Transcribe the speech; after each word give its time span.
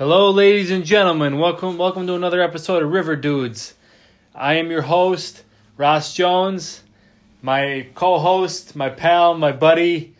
Hello, 0.00 0.30
ladies 0.30 0.70
and 0.70 0.82
gentlemen. 0.82 1.38
Welcome, 1.38 1.76
welcome 1.76 2.06
to 2.06 2.14
another 2.14 2.40
episode 2.40 2.82
of 2.82 2.90
River 2.90 3.16
Dudes. 3.16 3.74
I 4.34 4.54
am 4.54 4.70
your 4.70 4.80
host, 4.80 5.44
Ross 5.76 6.14
Jones. 6.14 6.82
My 7.42 7.86
co-host, 7.94 8.74
my 8.74 8.88
pal, 8.88 9.34
my 9.34 9.52
buddy, 9.52 10.14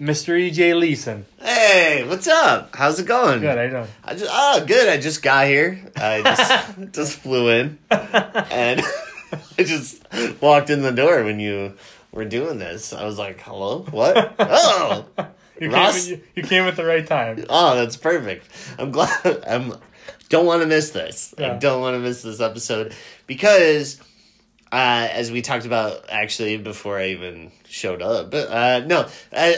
Mr. 0.00 0.38
EJ 0.38 0.78
Leeson. 0.78 1.26
Hey, 1.40 2.04
what's 2.06 2.28
up? 2.28 2.76
How's 2.76 3.00
it 3.00 3.06
going? 3.08 3.40
Good, 3.40 3.58
I 3.58 3.66
know. 3.66 3.88
I 4.04 4.14
just 4.14 4.30
oh 4.32 4.64
good. 4.64 4.88
I 4.88 4.96
just 4.96 5.24
got 5.24 5.48
here. 5.48 5.82
I 5.96 6.22
just 6.22 6.78
just 6.92 7.18
flew 7.18 7.48
in, 7.48 7.80
and 7.90 8.80
I 9.58 9.64
just 9.64 10.06
walked 10.40 10.70
in 10.70 10.82
the 10.82 10.92
door 10.92 11.24
when 11.24 11.40
you 11.40 11.72
were 12.12 12.26
doing 12.26 12.60
this. 12.60 12.92
I 12.92 13.04
was 13.04 13.18
like, 13.18 13.40
"Hello, 13.40 13.80
what? 13.90 14.36
Oh, 14.38 15.04
You 15.60 15.70
Ross? 15.70 16.06
came, 16.06 16.16
you, 16.16 16.22
you 16.36 16.42
came 16.42 16.64
at 16.64 16.76
the 16.76 16.84
right 16.84 17.06
time. 17.06 17.44
oh, 17.48 17.74
that's 17.76 17.96
perfect. 17.96 18.46
I'm 18.78 18.90
glad. 18.90 19.44
I'm 19.48 19.72
don't 20.28 20.44
want 20.46 20.60
to 20.62 20.66
miss 20.68 20.90
this. 20.90 21.34
I 21.38 21.50
don't 21.56 21.80
want 21.80 21.94
to 21.94 22.00
miss 22.00 22.20
this 22.22 22.40
episode 22.40 22.92
because, 23.28 24.00
uh, 24.72 25.08
as 25.12 25.30
we 25.30 25.40
talked 25.40 25.66
about 25.66 26.04
actually 26.10 26.56
before 26.56 26.98
I 26.98 27.10
even 27.10 27.52
showed 27.68 28.02
up, 28.02 28.30
but 28.32 28.48
uh, 28.50 28.80
no, 28.86 29.06
uh, 29.32 29.52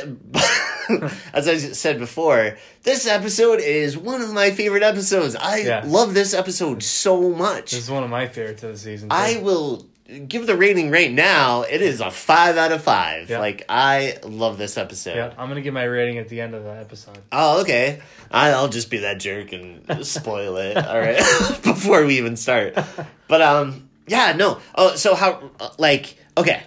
as 1.32 1.48
I 1.48 1.56
said 1.56 1.98
before, 1.98 2.58
this 2.82 3.06
episode 3.06 3.60
is 3.60 3.96
one 3.96 4.20
of 4.20 4.32
my 4.32 4.50
favorite 4.50 4.82
episodes. 4.82 5.34
I 5.36 5.58
Yeah. 5.58 5.82
love 5.86 6.14
this 6.14 6.34
episode 6.34 6.82
so 6.82 7.30
much. 7.30 7.70
This 7.72 7.84
is 7.84 7.90
one 7.90 8.04
of 8.04 8.10
my 8.10 8.26
favorites 8.28 8.62
of 8.62 8.72
the 8.72 8.78
season. 8.78 9.08
too. 9.08 9.14
I 9.16 9.38
will 9.42 9.87
give 10.26 10.46
the 10.46 10.56
rating 10.56 10.90
right 10.90 11.12
now. 11.12 11.62
It 11.62 11.82
is 11.82 12.00
a 12.00 12.10
five 12.10 12.56
out 12.56 12.72
of 12.72 12.82
five. 12.82 13.28
Yeah. 13.30 13.40
Like 13.40 13.64
I 13.68 14.18
love 14.24 14.58
this 14.58 14.76
episode. 14.78 15.16
yeah, 15.16 15.34
I'm 15.36 15.48
gonna 15.48 15.60
give 15.60 15.74
my 15.74 15.84
rating 15.84 16.18
at 16.18 16.28
the 16.28 16.40
end 16.40 16.54
of 16.54 16.64
the 16.64 16.70
episode. 16.72 17.18
Oh, 17.30 17.60
okay. 17.60 18.00
I'll 18.30 18.68
just 18.68 18.90
be 18.90 18.98
that 18.98 19.20
jerk 19.20 19.52
and 19.52 20.06
spoil 20.06 20.56
it. 20.56 20.76
All 20.86 20.98
right, 20.98 21.16
before 21.62 22.04
we 22.04 22.18
even 22.18 22.36
start. 22.36 22.78
But 23.26 23.42
um, 23.42 23.88
yeah, 24.06 24.32
no. 24.32 24.60
Oh, 24.74 24.96
so 24.96 25.14
how? 25.14 25.50
Like, 25.78 26.16
okay. 26.36 26.62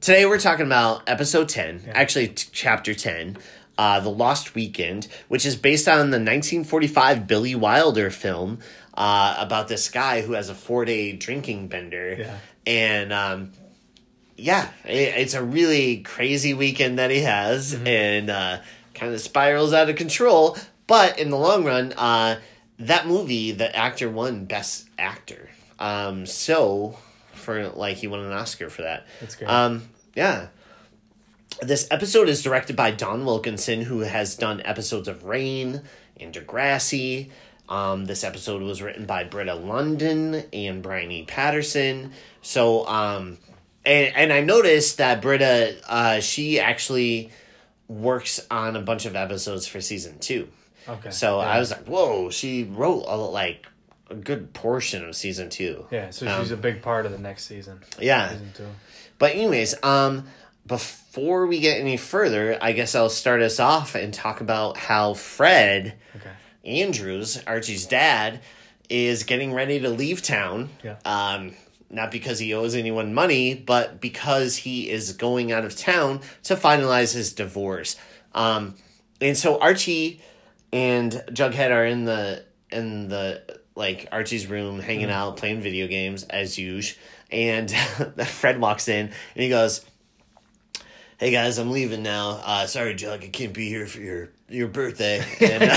Today 0.00 0.26
we're 0.26 0.40
talking 0.40 0.66
about 0.66 1.08
episode 1.08 1.48
ten, 1.48 1.80
actually 1.92 2.28
t- 2.28 2.48
chapter 2.52 2.92
ten, 2.92 3.38
uh, 3.78 4.00
the 4.00 4.10
Lost 4.10 4.54
Weekend, 4.56 5.06
which 5.28 5.46
is 5.46 5.54
based 5.54 5.86
on 5.86 6.10
the 6.10 6.18
1945 6.18 7.26
Billy 7.28 7.54
Wilder 7.54 8.10
film 8.10 8.58
uh, 8.94 9.36
about 9.38 9.68
this 9.68 9.88
guy 9.90 10.20
who 10.22 10.32
has 10.32 10.48
a 10.48 10.54
four 10.54 10.84
day 10.84 11.12
drinking 11.12 11.68
bender, 11.68 12.16
Yeah. 12.18 12.38
and 12.66 13.12
um, 13.12 13.52
yeah, 14.36 14.68
it, 14.84 15.14
it's 15.18 15.34
a 15.34 15.42
really 15.42 15.98
crazy 15.98 16.54
weekend 16.54 16.98
that 16.98 17.10
he 17.10 17.20
has, 17.20 17.74
and 17.74 18.28
uh, 18.30 18.58
kind 18.94 19.12
of 19.14 19.20
spirals 19.20 19.72
out 19.72 19.88
of 19.88 19.96
control. 19.96 20.56
But 20.86 21.18
in 21.18 21.30
the 21.30 21.38
long 21.38 21.64
run, 21.64 21.92
uh, 21.94 22.38
that 22.80 23.06
movie, 23.06 23.52
the 23.52 23.74
actor 23.74 24.10
won 24.10 24.44
Best 24.44 24.88
Actor. 24.98 25.48
Um, 25.78 26.26
so 26.26 26.98
for 27.34 27.68
like 27.70 27.96
he 27.96 28.06
won 28.08 28.20
an 28.20 28.32
Oscar 28.32 28.68
for 28.70 28.82
that. 28.82 29.06
That's 29.20 29.36
great. 29.36 29.48
Um, 29.48 29.88
yeah. 30.14 30.48
This 31.60 31.86
episode 31.90 32.28
is 32.28 32.42
directed 32.42 32.74
by 32.76 32.90
Dawn 32.90 33.24
Wilkinson, 33.24 33.82
who 33.82 34.00
has 34.00 34.34
done 34.36 34.60
episodes 34.64 35.06
of 35.06 35.24
Reign 35.24 35.82
and 36.18 36.34
Degrassi. 36.34 37.30
Um, 37.68 38.04
this 38.04 38.24
episode 38.24 38.60
was 38.62 38.82
written 38.82 39.06
by 39.06 39.24
Britta 39.24 39.52
Lundin 39.54 40.46
and 40.52 40.82
Brian 40.82 41.10
E. 41.10 41.24
Paterson. 41.24 42.12
So, 42.42 42.86
um, 42.86 43.38
and, 43.84 44.14
and 44.14 44.32
I 44.32 44.40
noticed 44.40 44.98
that 44.98 45.22
Britta, 45.22 45.76
uh, 45.88 46.20
she 46.20 46.60
actually 46.60 47.30
works 47.88 48.44
on 48.50 48.76
a 48.76 48.80
bunch 48.80 49.06
of 49.06 49.16
episodes 49.16 49.66
for 49.66 49.80
season 49.80 50.18
two. 50.18 50.48
Okay. 50.88 51.10
So 51.10 51.40
yeah. 51.40 51.46
I 51.46 51.58
was 51.58 51.70
like, 51.70 51.84
whoa, 51.86 52.30
she 52.30 52.64
wrote 52.64 53.04
a, 53.06 53.16
like 53.16 53.66
a 54.10 54.14
good 54.14 54.52
portion 54.52 55.04
of 55.08 55.16
season 55.16 55.48
two. 55.48 55.86
Yeah, 55.90 56.10
so 56.10 56.26
Um, 56.26 56.42
she's 56.42 56.50
a 56.50 56.56
big 56.56 56.82
part 56.82 57.06
of 57.06 57.12
the 57.12 57.18
next 57.18 57.44
season. 57.44 57.80
Yeah. 57.98 58.30
Season 58.30 58.52
two. 58.54 58.66
But 59.18 59.32
anyways, 59.34 59.74
um 59.82 60.26
before 60.66 61.46
we 61.46 61.58
get 61.58 61.80
any 61.80 61.96
further, 61.96 62.56
I 62.60 62.72
guess 62.72 62.94
I'll 62.94 63.08
start 63.08 63.42
us 63.42 63.58
off 63.58 63.94
and 63.96 64.14
talk 64.14 64.40
about 64.40 64.76
how 64.76 65.14
Fred 65.14 65.94
Okay. 66.16 66.30
Andrews, 66.64 67.42
Archie's 67.46 67.86
dad, 67.86 68.40
is 68.88 69.24
getting 69.24 69.52
ready 69.52 69.80
to 69.80 69.88
leave 69.88 70.22
town. 70.22 70.70
Yeah. 70.82 70.96
Um 71.04 71.54
not 71.90 72.10
because 72.10 72.38
he 72.38 72.54
owes 72.54 72.74
anyone 72.74 73.12
money, 73.12 73.54
but 73.54 74.00
because 74.00 74.56
he 74.56 74.88
is 74.88 75.12
going 75.12 75.52
out 75.52 75.64
of 75.66 75.76
town 75.76 76.20
to 76.44 76.56
finalize 76.56 77.12
his 77.14 77.32
divorce. 77.32 77.96
Um 78.34 78.74
and 79.20 79.36
so 79.36 79.58
Archie 79.60 80.20
and 80.72 81.12
Jughead 81.28 81.70
are 81.70 81.84
in 81.84 82.04
the 82.04 82.44
in 82.70 83.08
the 83.08 83.60
like 83.74 84.08
Archie's 84.12 84.46
room 84.46 84.80
hanging 84.80 85.10
out 85.10 85.36
playing 85.36 85.60
video 85.60 85.86
games 85.86 86.24
as 86.24 86.58
usual 86.58 87.00
and 87.30 87.70
Fred 88.26 88.60
walks 88.60 88.88
in 88.88 89.06
and 89.06 89.42
he 89.42 89.48
goes 89.48 89.84
Hey 91.18 91.30
guys, 91.30 91.58
I'm 91.58 91.70
leaving 91.70 92.02
now. 92.02 92.40
Uh, 92.44 92.66
sorry, 92.66 92.96
Jug, 92.96 93.22
I 93.22 93.28
can't 93.28 93.52
be 93.52 93.68
here 93.68 93.86
for 93.86 94.00
your 94.00 94.30
your 94.52 94.68
birthday. 94.68 95.24
And, 95.42 95.62
uh, 95.64 95.76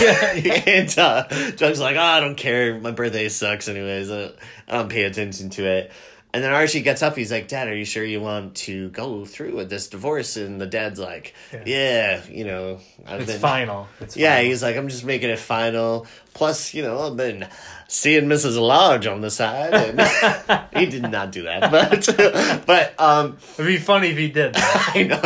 and 0.67 0.99
uh, 0.99 1.51
Jug's 1.51 1.79
like, 1.79 1.95
oh, 1.95 2.01
I 2.01 2.19
don't 2.19 2.35
care. 2.35 2.79
My 2.79 2.91
birthday 2.91 3.29
sucks, 3.29 3.67
anyways. 3.67 4.11
I 4.11 4.31
don't 4.67 4.89
pay 4.89 5.03
attention 5.03 5.49
to 5.51 5.65
it. 5.65 5.91
And 6.35 6.43
then 6.43 6.51
Archie 6.51 6.81
gets 6.81 7.01
up. 7.01 7.15
He's 7.15 7.31
like, 7.31 7.47
Dad, 7.47 7.69
are 7.69 7.75
you 7.75 7.85
sure 7.85 8.03
you 8.03 8.19
want 8.19 8.55
to 8.55 8.89
go 8.89 9.23
through 9.23 9.55
with 9.55 9.69
this 9.69 9.87
divorce? 9.87 10.35
And 10.35 10.59
the 10.59 10.65
dad's 10.65 10.99
like, 10.99 11.33
Yeah. 11.53 11.63
Yeah, 11.65 12.21
you 12.29 12.43
know, 12.43 12.79
I've 13.07 13.21
It's 13.21 13.31
been 13.31 13.39
final. 13.39 13.87
It's 14.01 14.17
yeah, 14.17 14.35
final. 14.35 14.49
he's 14.49 14.61
like, 14.61 14.75
I'm 14.75 14.89
just 14.89 15.05
making 15.05 15.29
it 15.29 15.39
final. 15.39 16.07
Plus, 16.33 16.73
you 16.73 16.81
know, 16.83 16.99
I've 17.07 17.15
been 17.15 17.47
seeing 17.87 18.25
Mrs. 18.25 18.59
Lodge 18.59 19.07
on 19.07 19.21
the 19.21 19.31
side, 19.31 19.73
and 19.73 20.67
he 20.77 20.87
did 20.87 21.03
not 21.09 21.31
do 21.31 21.43
that, 21.43 21.71
but 21.71 22.63
but 22.67 22.99
um, 22.99 23.37
It'd 23.53 23.65
be 23.65 23.77
funny 23.77 24.09
if 24.09 24.17
he 24.17 24.27
did. 24.29 24.55
I 24.57 25.03
know 25.03 25.21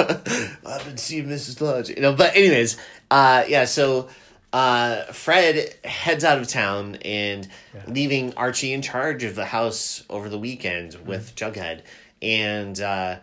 I've 0.71 0.85
been 0.85 0.97
seeing 0.97 1.25
Mrs. 1.25 1.59
Lodge, 1.59 1.89
you 1.89 2.01
know. 2.03 2.13
But 2.13 2.35
anyways, 2.35 2.77
uh, 3.09 3.45
yeah. 3.47 3.65
So 3.65 4.09
uh, 4.53 5.03
Fred 5.05 5.75
heads 5.83 6.23
out 6.23 6.39
of 6.39 6.47
town 6.47 6.95
and 7.03 7.47
leaving 7.87 8.33
Archie 8.35 8.73
in 8.73 8.81
charge 8.81 9.23
of 9.23 9.35
the 9.35 9.45
house 9.45 10.03
over 10.09 10.27
the 10.29 10.39
weekend 10.39 10.95
with 11.05 11.35
Jughead, 11.35 11.81
and 12.21 12.79
uh, 12.79 13.17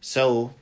so 0.00 0.52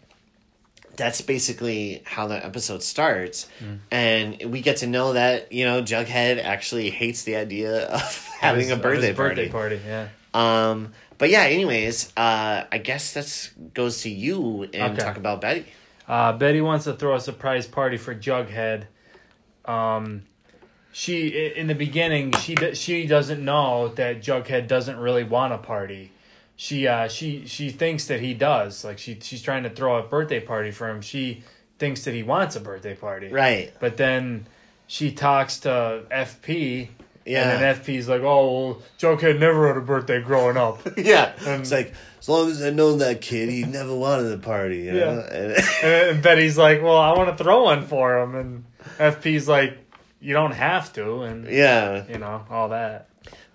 that's 0.96 1.20
basically 1.22 2.02
how 2.04 2.28
the 2.28 2.46
episode 2.46 2.80
starts 2.80 3.48
and 3.90 4.40
we 4.52 4.60
get 4.60 4.76
to 4.76 4.86
know 4.86 5.12
that 5.14 5.50
you 5.50 5.64
know 5.64 5.82
jughead 5.82 6.40
actually 6.40 6.88
hates 6.88 7.24
the 7.24 7.34
idea 7.34 7.86
of 7.88 8.28
having 8.40 8.68
His- 8.68 8.70
a 8.70 8.76
birthday 8.76 9.12
party 9.12 9.48
birthday 9.48 9.48
party. 9.48 9.80
Yeah. 9.84 10.08
um 10.34 10.92
but 11.18 11.30
yeah 11.30 11.40
anyways 11.42 12.12
uh 12.16 12.62
i 12.70 12.78
guess 12.78 13.12
that's 13.12 13.48
goes 13.74 14.02
to 14.02 14.08
you 14.08 14.68
and 14.72 14.92
Okay. 14.96 15.02
talk 15.04 15.16
about 15.16 15.40
betty 15.40 15.66
Uh, 16.06 16.32
Betty 16.34 16.60
wants 16.60 16.84
to 16.84 16.92
throw 16.92 17.16
a 17.16 17.20
surprise 17.20 17.66
party 17.66 17.96
for 17.96 18.14
Jughead. 18.14 18.84
Um, 19.64 20.22
she 20.92 21.26
in 21.56 21.66
the 21.66 21.74
beginning 21.74 22.32
she 22.32 22.54
she 22.74 23.06
doesn't 23.06 23.44
know 23.44 23.88
that 23.96 24.20
Jughead 24.22 24.68
doesn't 24.68 24.96
really 24.98 25.24
want 25.24 25.52
a 25.52 25.58
party. 25.58 26.12
She 26.56 26.86
uh 26.86 27.08
she 27.08 27.46
she 27.46 27.70
thinks 27.70 28.06
that 28.06 28.20
he 28.20 28.32
does. 28.34 28.84
Like 28.84 28.98
she 28.98 29.18
she's 29.20 29.42
trying 29.42 29.64
to 29.64 29.70
throw 29.70 29.96
a 29.96 30.02
birthday 30.04 30.38
party 30.40 30.70
for 30.70 30.88
him. 30.88 31.00
She 31.00 31.42
thinks 31.80 32.04
that 32.04 32.14
he 32.14 32.22
wants 32.22 32.54
a 32.54 32.60
birthday 32.60 32.94
party. 32.94 33.28
right 33.28 33.72
But 33.80 33.96
then 33.96 34.46
she 34.86 35.10
talks 35.10 35.60
to 35.60 36.02
FP. 36.12 36.88
Yeah. 37.26 37.54
And 37.54 37.62
then 37.62 37.74
FP's 37.76 38.06
like, 38.08 38.20
"Oh, 38.20 38.76
well, 38.76 38.82
Jughead 39.16 39.40
never 39.40 39.66
had 39.66 39.78
a 39.78 39.80
birthday 39.80 40.20
growing 40.22 40.56
up." 40.58 40.78
yeah 40.96 41.32
And- 41.46 41.62
it's 41.62 41.72
like 41.72 41.92
as 42.20 42.28
long 42.28 42.50
as 42.50 42.62
i 42.62 42.70
know 42.70 42.96
that 42.98 43.20
kid 43.20 43.48
he 43.50 43.64
never 43.64 43.94
wanted 43.94 44.30
a 44.32 44.38
party 44.38 44.78
you 44.78 44.92
know 44.92 45.26
And- 45.32 45.56
And 45.82 46.22
Betty's 46.22 46.56
like, 46.56 46.82
"Well, 46.82 46.96
I 46.98 47.12
want 47.16 47.36
to 47.36 47.42
throw 47.42 47.64
one 47.64 47.84
for 47.86 48.18
him," 48.20 48.34
and 48.36 48.64
FP's 48.98 49.48
like, 49.48 49.78
"You 50.20 50.32
don't 50.34 50.52
have 50.52 50.92
to," 50.94 51.22
and 51.22 51.46
yeah 51.46 52.04
you 52.08 52.18
know 52.18 52.44
all 52.50 52.68
that. 52.70 53.08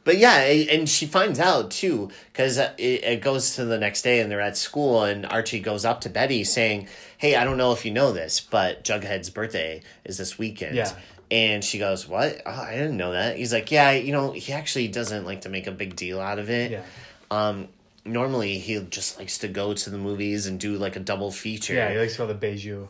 But 0.06 0.18
yeah, 0.18 0.38
and 0.40 0.90
she 0.90 1.06
finds 1.06 1.40
out 1.40 1.70
too 1.72 2.10
because 2.31 2.60
it, 2.78 3.22
goes 3.22 3.56
to 3.56 3.66
the 3.66 3.78
next 3.78 4.02
day 4.02 4.22
and 4.22 4.31
they're 4.31 4.42
at 4.42 4.58
school 4.58 5.04
and 5.04 5.26
Archie 5.26 5.60
goes 5.60 5.86
up 5.86 6.02
to 6.02 6.10
Betty 6.10 6.44
saying, 6.44 6.88
"Hey, 7.18 7.36
I 7.36 7.44
don't 7.44 7.58
know 7.58 7.74
if 7.74 7.86
you 7.86 7.92
know 7.92 8.12
this, 8.12 8.40
but 8.40 8.84
Jughead's 8.84 9.30
birthday 9.30 9.81
is 10.06 10.18
this 10.18 10.40
weekend." 10.40 10.76
Yeah. 10.76 10.92
And 11.30 11.64
she 11.64 11.78
goes, 11.78 12.08
"What? 12.08 12.42
Oh, 12.46 12.50
I 12.52 12.72
didn't 12.72 12.98
know 12.98 13.12
that." 13.12 13.38
He's 13.38 13.54
like, 13.54 13.70
"Yeah, 13.72 13.92
you 13.92 14.12
know, 14.12 14.31
he 14.31 14.52
actually 14.52 14.88
doesn't 14.88 15.26
like 15.26 15.42
to 15.42 15.50
make 15.50 15.68
a 15.68 15.72
big 15.72 15.96
deal 15.96 16.20
out 16.20 16.40
of 16.40 16.50
it. 16.50 16.72
Yeah, 16.72 16.81
Um, 17.30 17.68
normally 18.04 18.58
he 18.58 18.80
just 18.90 19.20
likes 19.20 19.38
to 19.40 19.48
go 19.48 19.76
to 19.76 19.90
the 19.92 19.98
movies 20.00 20.48
and 20.48 20.60
do 20.60 20.76
like 20.78 20.96
a 20.96 21.00
double 21.00 21.30
feature. 21.31 21.76
yeah. 21.76 21.92
He 21.92 22.00
likes 22.00 22.14
to 22.14 22.20
go 22.20 22.28
to 22.28 22.34
the 22.34 22.40
Bijou. 22.40 22.88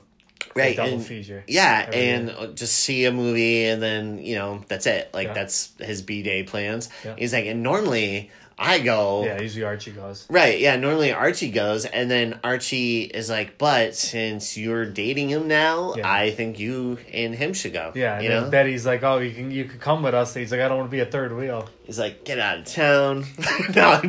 Right? 0.55 0.75
double 0.75 0.93
and- 0.95 1.05
feature. 1.05 1.43
Yeah, 1.47 1.89
and 1.91 2.27
day. 2.27 2.33
uh, 2.37 2.47
just 2.47 2.77
see 2.77 3.05
a 3.05 3.11
movie 3.11 3.65
and 3.65 3.81
then 3.81 4.19
you 4.23 4.35
know 4.35 4.63
that's 4.67 4.85
it. 4.87 5.09
Like 5.13 5.27
Yeah. 5.27 5.33
that's 5.33 5.71
his 5.79 6.01
b 6.01 6.23
day 6.23 6.43
plans. 6.43 6.89
Yeah. 7.05 7.15
He's 7.17 7.33
like, 7.33 7.45
and 7.45 7.63
normally 7.63 8.31
I 8.61 8.79
go. 8.79 9.23
Yeah, 9.23 9.39
usually 9.39 9.63
Archie 9.63 9.91
goes. 9.91 10.27
Right, 10.29 10.59
yeah, 10.59 10.75
normally 10.75 11.13
Archie 11.13 11.49
goes, 11.49 11.85
and 11.85 12.11
then 12.11 12.41
Archie 12.43 13.03
is 13.03 13.29
like, 13.29 13.57
but 13.57 13.95
since 13.95 14.57
you're 14.57 14.85
dating 14.85 15.29
him 15.29 15.47
now, 15.47 15.93
Yeah. 15.95 16.11
I 16.11 16.31
think 16.31 16.59
you 16.59 16.97
and 17.13 17.33
him 17.33 17.53
should 17.53 17.71
go. 17.71 17.93
Yeah, 17.95 18.19
you 18.19 18.27
know? 18.27 18.49
Betty's 18.49 18.85
like, 18.85 19.01
"Oh, 19.01 19.19
you 19.19 19.31
can 19.31 19.49
you 19.49 19.63
could 19.63 19.79
come 19.79 20.03
with 20.03 20.13
us." 20.13 20.33
He's 20.33 20.51
like, 20.51 20.59
"I 20.59 20.67
don't 20.67 20.77
want 20.77 20.89
to 20.91 20.95
be 20.95 20.99
a 20.99 21.05
third 21.05 21.33
wheel." 21.33 21.69
He's 21.85 21.97
like, 21.97 22.25
get 22.25 22.37
out 22.37 22.57
of 22.59 22.65
town. 22.65 23.23
no, 23.75 24.01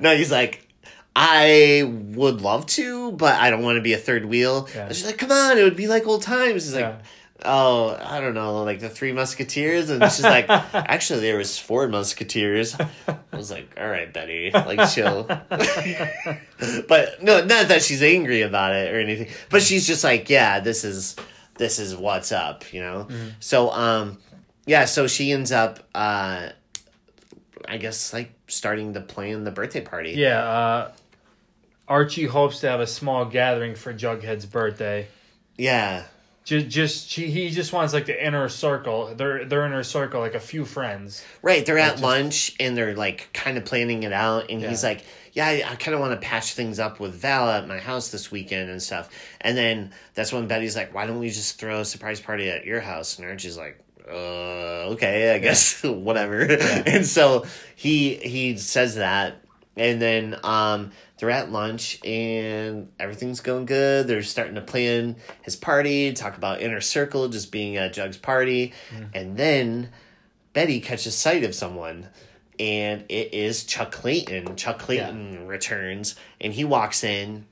no, 0.00 0.16
he's 0.16 0.32
like, 0.32 0.65
I 1.18 1.82
would 2.14 2.42
love 2.42 2.66
to, 2.66 3.10
but 3.12 3.40
I 3.40 3.48
don't 3.48 3.62
want 3.62 3.76
to 3.76 3.80
be 3.82 3.94
a 3.94 3.98
third 3.98 4.26
wheel. 4.26 4.68
Yeah. 4.74 4.88
She's 4.88 5.06
like, 5.06 5.16
come 5.16 5.32
on, 5.32 5.56
it 5.56 5.62
would 5.62 5.74
be 5.76 5.86
like 5.88 6.06
old 6.06 6.20
times. 6.20 6.64
He's 6.66 6.74
like, 6.74 6.82
Yeah. 6.84 6.98
oh, 7.46 7.98
I 8.04 8.20
don't 8.20 8.34
know, 8.34 8.62
like 8.64 8.80
the 8.80 8.90
Three 8.90 9.12
Musketeers. 9.12 9.88
And 9.88 10.02
she's 10.04 10.22
like, 10.24 10.44
actually, 10.74 11.20
there 11.20 11.38
was 11.38 11.58
four 11.58 11.88
Musketeers. 11.88 12.76
I 13.08 13.16
was 13.32 13.50
like, 13.50 13.72
all 13.80 13.88
right, 13.88 14.12
Betty, 14.12 14.50
like 14.52 14.90
chill. 14.92 15.24
but 16.88 17.22
no, 17.22 17.44
not 17.44 17.68
that 17.68 17.82
she's 17.82 18.02
angry 18.02 18.42
about 18.42 18.74
it 18.74 18.92
or 18.94 19.00
anything. 19.00 19.28
But 19.50 19.62
she's 19.62 19.86
just 19.86 20.04
like, 20.04 20.28
yeah, 20.28 20.60
this 20.60 20.84
is 20.84 21.16
this 21.56 21.78
is 21.78 21.96
what's 21.96 22.30
up, 22.32 22.72
you 22.74 22.80
know. 22.82 23.08
So 23.40 23.70
um, 23.70 24.18
yeah, 24.66 24.84
so 24.84 25.06
she 25.06 25.32
ends 25.32 25.52
up 25.52 25.78
uh, 25.94 26.50
I 27.66 27.76
guess 27.78 28.12
like 28.12 28.32
starting 28.48 28.94
to 28.94 29.00
plan 29.00 29.44
the 29.44 29.50
birthday 29.50 29.80
party. 29.80 30.12
Yeah, 30.12 30.38
uh, 30.44 30.92
Archie 31.88 32.24
hopes 32.26 32.60
to 32.60 32.68
have 32.68 32.80
a 32.80 32.86
small 32.86 33.24
gathering 33.24 33.74
for 33.74 33.92
Jughead's 33.94 34.46
birthday. 34.46 35.06
yeah, 35.56 36.04
Just, 36.44 36.68
just 36.68 37.08
she, 37.10 37.26
he 37.28 37.50
just 37.50 37.72
wants 37.72 37.92
like 37.94 38.06
the 38.06 38.26
inner 38.26 38.48
circle. 38.48 39.14
They're 39.14 39.44
they're 39.44 39.64
inner 39.66 39.82
circle, 39.84 40.20
like 40.20 40.34
a 40.34 40.40
few 40.40 40.64
friends. 40.64 41.24
right. 41.42 41.64
They're 41.64 41.78
at 41.78 41.92
just- 41.92 42.02
lunch 42.02 42.54
and 42.60 42.76
they're 42.76 42.94
like 42.96 43.28
kind 43.32 43.56
of 43.58 43.64
planning 43.64 44.02
it 44.04 44.12
out, 44.12 44.50
and 44.50 44.60
he's 44.62 44.82
like, 44.84 45.04
"Yeah, 45.32 45.46
I, 45.46 45.64
I 45.72 45.76
kind 45.76 45.94
of 45.94 46.00
want 46.00 46.20
to 46.20 46.26
patch 46.26 46.54
things 46.54 46.78
up 46.78 46.98
with 47.00 47.14
Val 47.14 47.48
at 47.50 47.66
my 47.68 47.78
house 47.78 48.08
this 48.10 48.30
weekend 48.30 48.70
and 48.70 48.82
stuff." 48.82 49.08
And 49.40 49.56
then 49.56 49.92
that's 50.14 50.32
when 50.32 50.46
Betty's 50.48 50.76
like, 50.76 50.94
"Why 50.94 51.06
don't 51.06 51.18
we 51.20 51.28
just 51.30 51.58
throw 51.58 51.80
a 51.80 51.84
surprise 51.84 52.20
party 52.20 52.48
at 52.50 52.64
your 52.64 52.80
house?" 52.80 53.18
And 53.18 53.26
Archie's 53.28 53.56
like, 53.56 53.78
"Uh, 54.08 54.90
okay, 54.94 55.34
I 55.34 55.38
guess 55.38 55.82
whatever." 55.84 56.42
And 56.42 57.04
so 57.06 57.44
he 57.74 58.14
he 58.16 58.56
says 58.56 58.96
that, 58.96 59.42
and 59.76 60.00
then 60.00 60.36
um, 60.44 60.92
they're 61.18 61.30
at 61.30 61.50
lunch 61.50 61.98
and 62.04 62.88
everything's 62.98 63.40
going 63.40 63.66
good. 63.66 64.06
They're 64.06 64.22
starting 64.22 64.54
to 64.56 64.60
plan 64.60 65.16
his 65.42 65.56
party, 65.56 66.12
talk 66.12 66.36
about 66.36 66.60
inner 66.60 66.80
circle 66.80 67.28
just 67.28 67.50
being 67.50 67.76
at 67.76 67.92
Jug's 67.94 68.18
party, 68.18 68.72
and 69.14 69.36
then 69.36 69.90
Betty 70.52 70.80
catches 70.80 71.14
sight 71.14 71.44
of 71.44 71.54
someone. 71.54 72.08
And 72.58 73.04
it 73.10 73.34
is 73.34 73.64
Chuck 73.64 73.92
Clayton. 73.92 74.56
Chuck 74.56 74.78
Clayton 74.78 75.46
returns 75.46 76.16
and 76.40 76.52
he 76.54 76.64
walks 76.64 77.04
in 77.04 77.44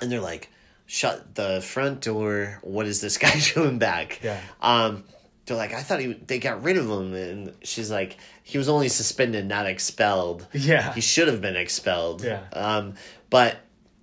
and 0.00 0.10
they're 0.10 0.20
like, 0.20 0.50
shut 0.86 1.34
the 1.34 1.60
front 1.60 2.00
door. 2.00 2.58
What 2.62 2.86
is 2.86 3.00
this 3.00 3.18
guy 3.18 3.38
doing 3.54 3.78
back? 3.78 4.20
Yeah. 4.22 4.40
Um, 4.60 5.04
they're 5.46 5.56
like, 5.56 5.72
I 5.72 5.80
thought 5.82 6.00
he 6.00 6.12
they 6.12 6.38
got 6.38 6.62
rid 6.62 6.76
of 6.76 6.88
him, 6.90 7.14
and 7.14 7.52
she's 7.62 7.90
like, 7.90 8.16
he 8.42 8.58
was 8.58 8.68
only 8.68 8.88
suspended, 8.88 9.46
not 9.46 9.66
expelled. 9.66 10.46
Yeah, 10.52 10.92
He 10.92 11.00
should 11.00 11.28
have 11.28 11.40
been 11.40 11.56
expelled. 11.56 12.22
Yeah. 12.24 12.42
Um, 12.52 12.94
but 13.30 13.56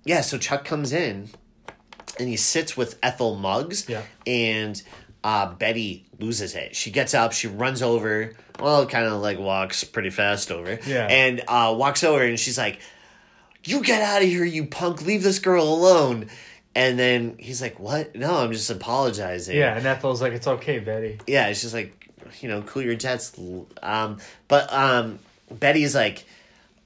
yeah, 0.04 0.20
so 0.22 0.38
Chuck 0.38 0.64
comes 0.64 0.92
in, 0.92 1.28
and 2.18 2.28
he 2.28 2.36
sits 2.36 2.76
with 2.76 2.98
Ethel 3.02 3.36
Muggs. 3.36 3.88
Yeah. 3.88 4.02
And 4.26 4.82
uh, 5.22 5.52
Betty 5.54 6.06
loses 6.18 6.54
it. 6.54 6.74
She 6.76 6.90
gets 6.90 7.14
up, 7.14 7.32
she 7.32 7.46
runs 7.48 7.82
over. 7.82 8.34
Well, 8.60 8.86
kind 8.86 9.06
of 9.06 9.20
like 9.20 9.38
walks 9.38 9.82
pretty 9.84 10.10
fast 10.10 10.50
over. 10.52 10.78
Yeah. 10.86 11.06
And 11.10 11.42
uh, 11.48 11.74
walks 11.76 12.04
over, 12.04 12.22
and 12.22 12.38
she's 12.38 12.56
like, 12.56 12.78
"You 13.64 13.82
get 13.82 14.00
out 14.00 14.22
of 14.22 14.28
here, 14.28 14.44
you 14.44 14.66
punk! 14.66 15.02
Leave 15.02 15.22
this 15.22 15.38
girl 15.40 15.64
alone." 15.64 16.28
And 16.76 16.98
then 16.98 17.36
he's 17.38 17.62
like, 17.62 17.78
"What? 17.78 18.16
No, 18.16 18.34
I'm 18.36 18.52
just 18.52 18.70
apologizing." 18.70 19.56
yeah. 19.56 19.76
And 19.76 19.86
Ethel's 19.86 20.20
like, 20.20 20.32
"It's 20.32 20.46
okay, 20.46 20.80
Betty." 20.80 21.18
yeah, 21.26 21.46
it's 21.48 21.62
just 21.62 21.74
like, 21.74 22.10
you 22.40 22.48
know, 22.48 22.62
cool 22.62 22.82
your 22.82 22.96
jets. 22.96 23.38
Um, 23.82 24.18
but 24.48 24.72
um, 24.72 25.18
Betty's 25.50 25.94
like, 25.94 26.24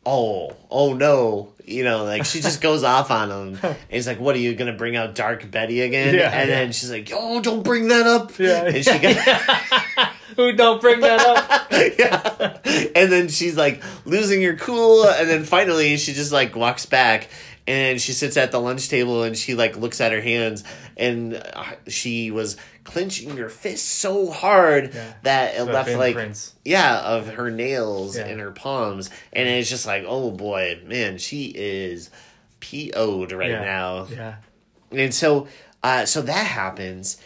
oh, 0.08 0.56
oh 0.70 0.94
no, 0.94 1.52
you 1.64 1.85
know, 1.85 2.05
like 2.05 2.25
she 2.25 2.40
just 2.40 2.61
goes 2.61 2.82
off 2.94 3.11
on 3.11 3.31
him. 3.31 3.58
And 3.62 3.76
he's 3.90 4.06
like, 4.06 4.20
what 4.20 4.35
are 4.35 4.38
you 4.38 4.55
gonna 4.55 4.73
bring 4.73 4.96
out 4.96 5.14
Dark 5.14 5.50
Betty 5.50 5.82
again? 5.82 6.14
Yeah, 6.14 6.31
and 6.31 6.49
yeah. 6.49 6.56
then 6.56 6.73
she's 6.73 6.90
like, 6.90 7.11
oh, 7.12 7.40
don't 7.40 7.62
bring 7.62 7.88
that 7.88 8.06
up. 8.06 8.38
Yeah. 8.38 8.64
and 8.64 8.85
she 8.85 8.99
goes, 8.99 9.17
Who 10.37 10.52
don't 10.52 10.81
bring 10.81 11.00
that 11.00 11.20
up? 11.20 11.73
yeah, 11.99 12.58
and 12.94 13.11
then 13.11 13.29
she's 13.29 13.56
like 13.56 13.82
losing 14.05 14.40
her 14.43 14.55
cool, 14.55 15.05
and 15.05 15.29
then 15.29 15.43
finally 15.43 15.96
she 15.96 16.12
just 16.12 16.31
like 16.31 16.55
walks 16.55 16.87
back. 16.87 17.29
And 17.69 18.00
she 18.00 18.12
sits 18.12 18.37
at 18.38 18.50
the 18.50 18.59
lunch 18.61 18.88
table 18.88 19.23
and 19.25 19.37
she 19.37 19.55
like 19.55 19.76
looks 19.76 20.00
at 20.00 20.11
her 20.12 20.23
hands 20.23 20.65
and 20.97 21.35
uh, 21.55 21.65
she 21.87 22.31
was 22.31 22.56
clenching 22.85 23.37
her 23.37 23.50
fist 23.50 23.87
so 23.87 24.31
hard 24.31 24.94
Yeah. 24.94 25.12
that 25.23 25.55
it 25.55 25.59
The 25.59 25.65
left 25.67 25.91
like 25.91 26.15
fingerprints. 26.15 26.55
yeah 26.65 26.99
of 27.00 27.29
her 27.35 27.50
nails 27.50 28.17
Yeah. 28.17 28.25
and 28.26 28.41
her 28.41 28.50
palms 28.53 29.11
and 29.35 29.47
it's 29.47 29.69
just 29.69 29.85
like 29.87 30.05
oh 30.06 30.31
boy 30.31 30.81
man 30.87 31.19
she 31.19 31.53
is 31.55 32.09
PO'd 32.61 33.32
right 33.32 33.50
yeah. 33.50 33.61
now 33.65 34.06
Yeah, 34.11 34.35
and 34.91 35.12
so 35.12 35.49
uh 35.82 36.06
so 36.06 36.23
that 36.23 36.47
happens 36.47 37.19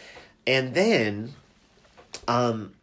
and 0.45 0.73
then 0.73 1.33
um 2.27 2.73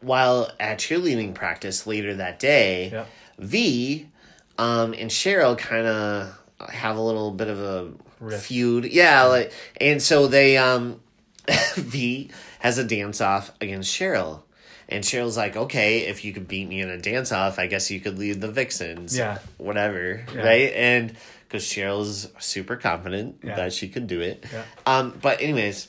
while 0.00 0.50
at 0.58 0.78
cheerleading 0.78 1.34
practice 1.34 1.86
later 1.86 2.14
that 2.14 2.38
day 2.38 3.04
V 3.38 4.08
um 4.56 4.94
and 4.94 5.10
Cheryl 5.10 5.58
kind 5.58 5.86
of 5.86 6.38
have 6.70 6.96
a 6.96 7.00
little 7.00 7.30
bit 7.30 7.48
of 7.48 7.60
a 7.60 7.90
Rift. 8.20 8.46
feud 8.46 8.84
yeah 8.86 9.24
like 9.24 9.52
and 9.80 10.00
so 10.02 10.26
they 10.26 10.56
um 10.56 11.00
V 11.76 12.30
has 12.60 12.78
a 12.78 12.84
dance 12.84 13.20
off 13.20 13.52
against 13.60 13.92
Cheryl. 13.94 14.42
And 14.88 15.02
Cheryl's 15.04 15.36
like, 15.36 15.56
okay, 15.56 16.00
if 16.06 16.24
you 16.24 16.32
could 16.32 16.46
beat 16.48 16.68
me 16.68 16.80
in 16.80 16.88
a 16.90 16.98
dance 16.98 17.30
off, 17.32 17.58
I 17.58 17.66
guess 17.66 17.90
you 17.90 18.00
could 18.00 18.18
lead 18.18 18.40
the 18.40 18.50
Vixens. 18.50 19.16
Yeah. 19.16 19.38
Whatever. 19.58 20.24
Yeah. 20.34 20.40
Right? 20.40 20.72
And 20.74 21.14
because 21.48 21.64
Cheryl's 21.64 22.28
super 22.40 22.76
confident 22.76 23.38
Yeah. 23.44 23.56
that 23.56 23.72
she 23.72 23.88
could 23.88 24.06
do 24.08 24.20
it. 24.20 24.44
Yeah. 24.52 24.62
Um, 24.86 25.18
but, 25.20 25.40
anyways, 25.40 25.88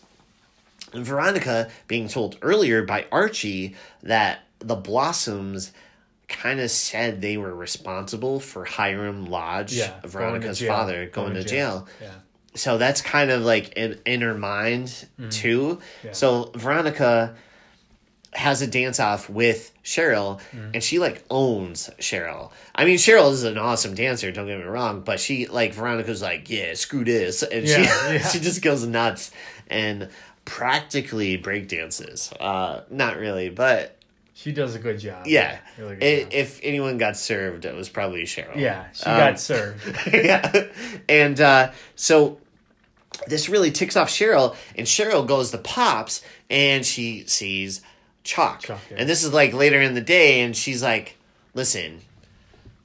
Veronica 0.94 1.70
being 1.88 2.08
told 2.08 2.38
earlier 2.42 2.84
by 2.84 3.06
Archie 3.12 3.76
that 4.04 4.40
the 4.60 4.76
Blossoms 4.76 5.72
kind 6.28 6.60
of 6.60 6.70
said 6.70 7.22
they 7.22 7.38
were 7.38 7.54
responsible 7.56 8.40
for 8.40 8.66
Hiram 8.66 9.26
Lodge, 9.28 9.74
yeah. 9.74 9.94
Veronica's 10.04 10.60
jail. 10.60 10.74
father, 10.74 11.06
going, 11.08 11.34
to 11.36 11.44
jail 11.44 11.88
Yeah, 12.02 12.12
so 12.56 12.78
that's 12.78 13.02
kind 13.02 13.32
of 13.32 13.42
like 13.44 13.74
in, 13.78 14.00
in 14.06 14.22
her 14.22 14.34
mind 14.36 14.88
too. 15.30 15.60
Mm-hmm. 15.80 16.08
Yeah. 16.08 16.14
So 16.14 16.52
Veronica 16.56 17.36
has 18.34 18.62
a 18.62 18.68
dance 18.68 19.00
off 19.00 19.30
with 19.30 19.72
Cheryl, 19.84 20.40
Mm-hmm. 20.52 20.72
and 20.76 20.84
she 20.84 21.00
like 21.00 21.24
owns 21.30 21.90
Cheryl. 22.00 22.52
I 22.76 22.84
mean, 22.86 22.98
Cheryl 22.98 23.32
is 23.32 23.44
an 23.44 23.58
awesome 23.58 23.96
dancer. 23.96 24.32
Don't 24.32 24.48
get 24.48 24.60
me 24.60 24.66
wrong, 24.66 25.02
but 25.02 25.20
she 25.20 25.48
like 25.48 25.74
Veronica's 25.74 26.22
like, 26.22 26.50
yeah, 26.50 26.74
screw 26.74 27.04
this, 27.06 27.42
and 27.42 27.66
Yeah, 27.66 28.18
she 28.20 28.38
she 28.38 28.40
just 28.44 28.62
goes 28.62 28.86
nuts 28.86 29.32
and 29.70 30.10
practically 30.46 31.38
break 31.38 31.68
dances. 31.68 32.32
Uh, 32.40 32.82
not 32.90 33.18
really, 33.18 33.50
but 33.50 33.97
she 34.38 34.52
does 34.52 34.76
a 34.76 34.80
good 34.80 35.00
job. 35.00 35.26
yeah. 35.26 35.58
really 35.80 35.96
good 35.96 36.04
I 36.20 36.24
job. 36.24 36.30
if 36.32 36.60
anyone 36.62 36.98
got 37.00 37.18
served, 37.18 37.66
it 37.66 37.74
was 37.76 37.90
probably 37.90 38.22
Cheryl. 38.24 38.56
yeah, 38.56 38.86
she 38.94 39.04
Um, 39.06 39.18
got 39.18 39.40
served. 39.40 40.08
yeah. 40.14 40.68
And 41.10 41.42
uh, 41.42 41.72
so 41.96 42.38
this 43.28 43.50
really 43.50 43.72
ticks 43.72 43.98
off 43.98 44.10
Cheryl, 44.10 44.56
and 44.78 44.86
Cheryl 44.86 45.26
goes 45.28 45.50
to 45.52 45.58
Pops, 45.58 46.22
and 46.52 46.86
she 46.86 47.24
sees 47.26 47.82
Chalk. 48.24 48.62
Chalk, 48.62 48.80
yeah. 48.92 48.98
And 49.00 49.10
this 49.10 49.24
is 49.24 49.34
like 49.34 49.54
later 49.54 49.82
in 49.82 49.96
the 49.96 50.02
day, 50.02 50.42
and 50.42 50.56
she's 50.56 50.84
like, 50.84 51.18
listen, 51.56 52.02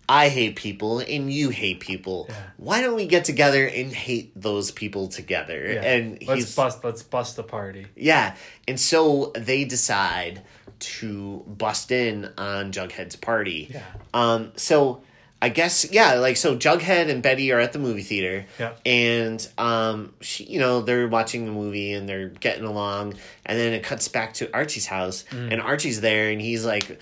I 0.08 0.28
hate 0.30 0.56
people, 0.56 1.00
and 1.00 1.30
you 1.30 1.50
hate 1.50 1.80
people. 1.80 2.30
Why 2.56 2.80
don't 2.80 2.94
we 2.96 3.06
get 3.06 3.24
together 3.26 3.66
and 3.66 3.92
hate 3.92 4.32
those 4.40 4.70
people 4.70 5.08
together? 5.08 5.72
Yeah. 5.74 5.82
And 5.82 6.12
let's 6.26 6.44
he's 6.44 6.56
bust. 6.56 6.82
Let's 6.82 7.02
bust 7.02 7.36
the 7.36 7.42
party. 7.42 7.86
yeah. 7.94 8.36
And 8.66 8.80
so 8.80 9.32
they 9.36 9.64
decide 9.64 10.42
to 10.82 11.44
bust 11.46 11.90
in 11.90 12.30
on 12.38 12.72
Jughead's 12.72 13.16
party. 13.16 13.68
Yeah. 13.72 13.82
Um, 14.12 14.52
so 14.56 15.02
I 15.40 15.48
guess 15.48 15.90
yeah, 15.90 16.14
like 16.14 16.36
so 16.36 16.56
Jughead 16.56 17.10
and 17.10 17.22
Betty 17.22 17.50
are 17.52 17.58
at 17.58 17.72
the 17.72 17.78
movie 17.78 18.02
theater. 18.02 18.46
Yeah. 18.58 18.74
And 18.86 19.48
um 19.58 20.14
she 20.20 20.44
you 20.44 20.58
know, 20.60 20.82
they're 20.82 21.08
watching 21.08 21.46
the 21.46 21.52
movie 21.52 21.92
and 21.92 22.08
they're 22.08 22.28
getting 22.28 22.64
along 22.64 23.14
and 23.44 23.58
then 23.58 23.72
it 23.72 23.82
cuts 23.82 24.06
back 24.08 24.34
to 24.34 24.52
Archie's 24.54 24.86
house 24.86 25.24
Mm. 25.30 25.52
and 25.52 25.60
Archie's 25.62 26.00
there 26.00 26.30
and 26.30 26.40
he's 26.40 26.64
like 26.64 27.00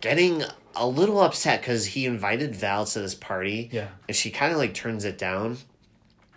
getting 0.00 0.42
a 0.76 0.86
little 0.86 1.20
upset 1.20 1.62
cuz 1.62 1.86
he 1.86 2.04
invited 2.04 2.54
Val 2.54 2.84
to 2.84 3.00
this 3.00 3.14
party. 3.14 3.70
Yeah. 3.72 3.88
And 4.06 4.14
she 4.16 4.30
kind 4.30 4.52
of 4.52 4.58
like 4.58 4.74
turns 4.74 5.04
it 5.06 5.16
down. 5.16 5.56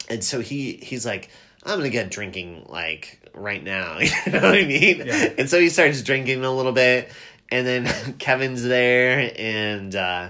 And 0.10 0.24
so 0.24 0.39
he 0.39 0.74
he's 0.81 1.05
like 1.05 1.29
I'm 1.63 1.77
going 1.77 1.83
to 1.83 1.89
get 1.91 2.10
drinking 2.10 2.65
like 2.69 3.21
right 3.33 3.63
now. 3.63 3.97
You 4.25 4.31
know 4.31 4.41
what 4.41 4.55
I 4.55 4.65
mean? 4.65 5.03
Yeah. 5.05 5.29
And 5.38 5.50
so 5.50 5.59
he 5.59 5.69
starts 5.69 6.01
drinking 6.01 6.43
a 6.43 6.51
little 6.51 6.71
bit 6.73 7.09
and 7.50 7.65
then 7.67 8.13
Kevin's 8.19 8.63
there 8.63 9.31
and 9.38 9.95
uh 9.95 10.29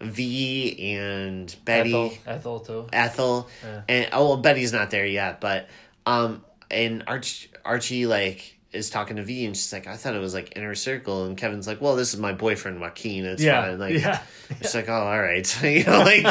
V 0.00 0.94
and 0.96 1.54
Betty. 1.64 1.90
Ethel, 1.92 2.12
Ethel 2.26 2.60
too. 2.60 2.86
Ethel, 2.92 3.48
Yeah. 3.64 3.82
and 3.88 4.08
oh 4.12 4.28
well, 4.28 4.36
Betty's 4.36 4.72
not 4.72 4.90
there 4.90 5.06
yet, 5.06 5.40
but 5.40 5.68
um, 6.06 6.44
and 6.70 7.02
Arch 7.08 7.48
Archie 7.64 8.06
like 8.06 8.56
is 8.72 8.90
talking 8.90 9.16
to 9.16 9.24
V, 9.24 9.44
and 9.46 9.56
she's 9.56 9.72
like, 9.72 9.88
I 9.88 9.96
thought 9.96 10.14
it 10.14 10.20
was 10.20 10.34
like 10.34 10.52
inner 10.56 10.76
circle, 10.76 11.24
and 11.24 11.36
Kevin's 11.36 11.66
like, 11.66 11.80
well, 11.80 11.96
this 11.96 12.14
is 12.14 12.20
my 12.20 12.32
boyfriend 12.32 12.80
Joaquin. 12.80 13.24
It's 13.24 13.42
Yeah, 13.42 13.62
fine. 13.62 13.78
Like, 13.80 13.94
yeah. 13.94 14.22
She's 14.62 14.74
like, 14.74 14.88
oh, 14.88 14.92
all 14.92 15.20
right, 15.20 15.62
you 15.64 15.82
know, 15.84 15.98
like 15.98 16.24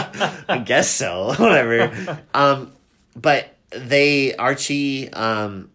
I 0.50 0.60
guess 0.60 0.90
so, 0.90 1.34
whatever. 1.38 2.20
Um, 2.34 2.72
but 3.18 3.54
they 3.72 4.34
Archie 4.36 5.12
um 5.12 5.72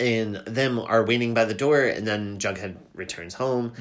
and 0.00 0.36
them 0.36 0.78
are 0.78 1.04
waiting 1.04 1.34
by 1.34 1.44
the 1.44 1.54
door, 1.54 1.82
and 1.84 2.06
then 2.06 2.38
Jughead 2.38 2.76
returns 2.94 3.34
home 3.34 3.72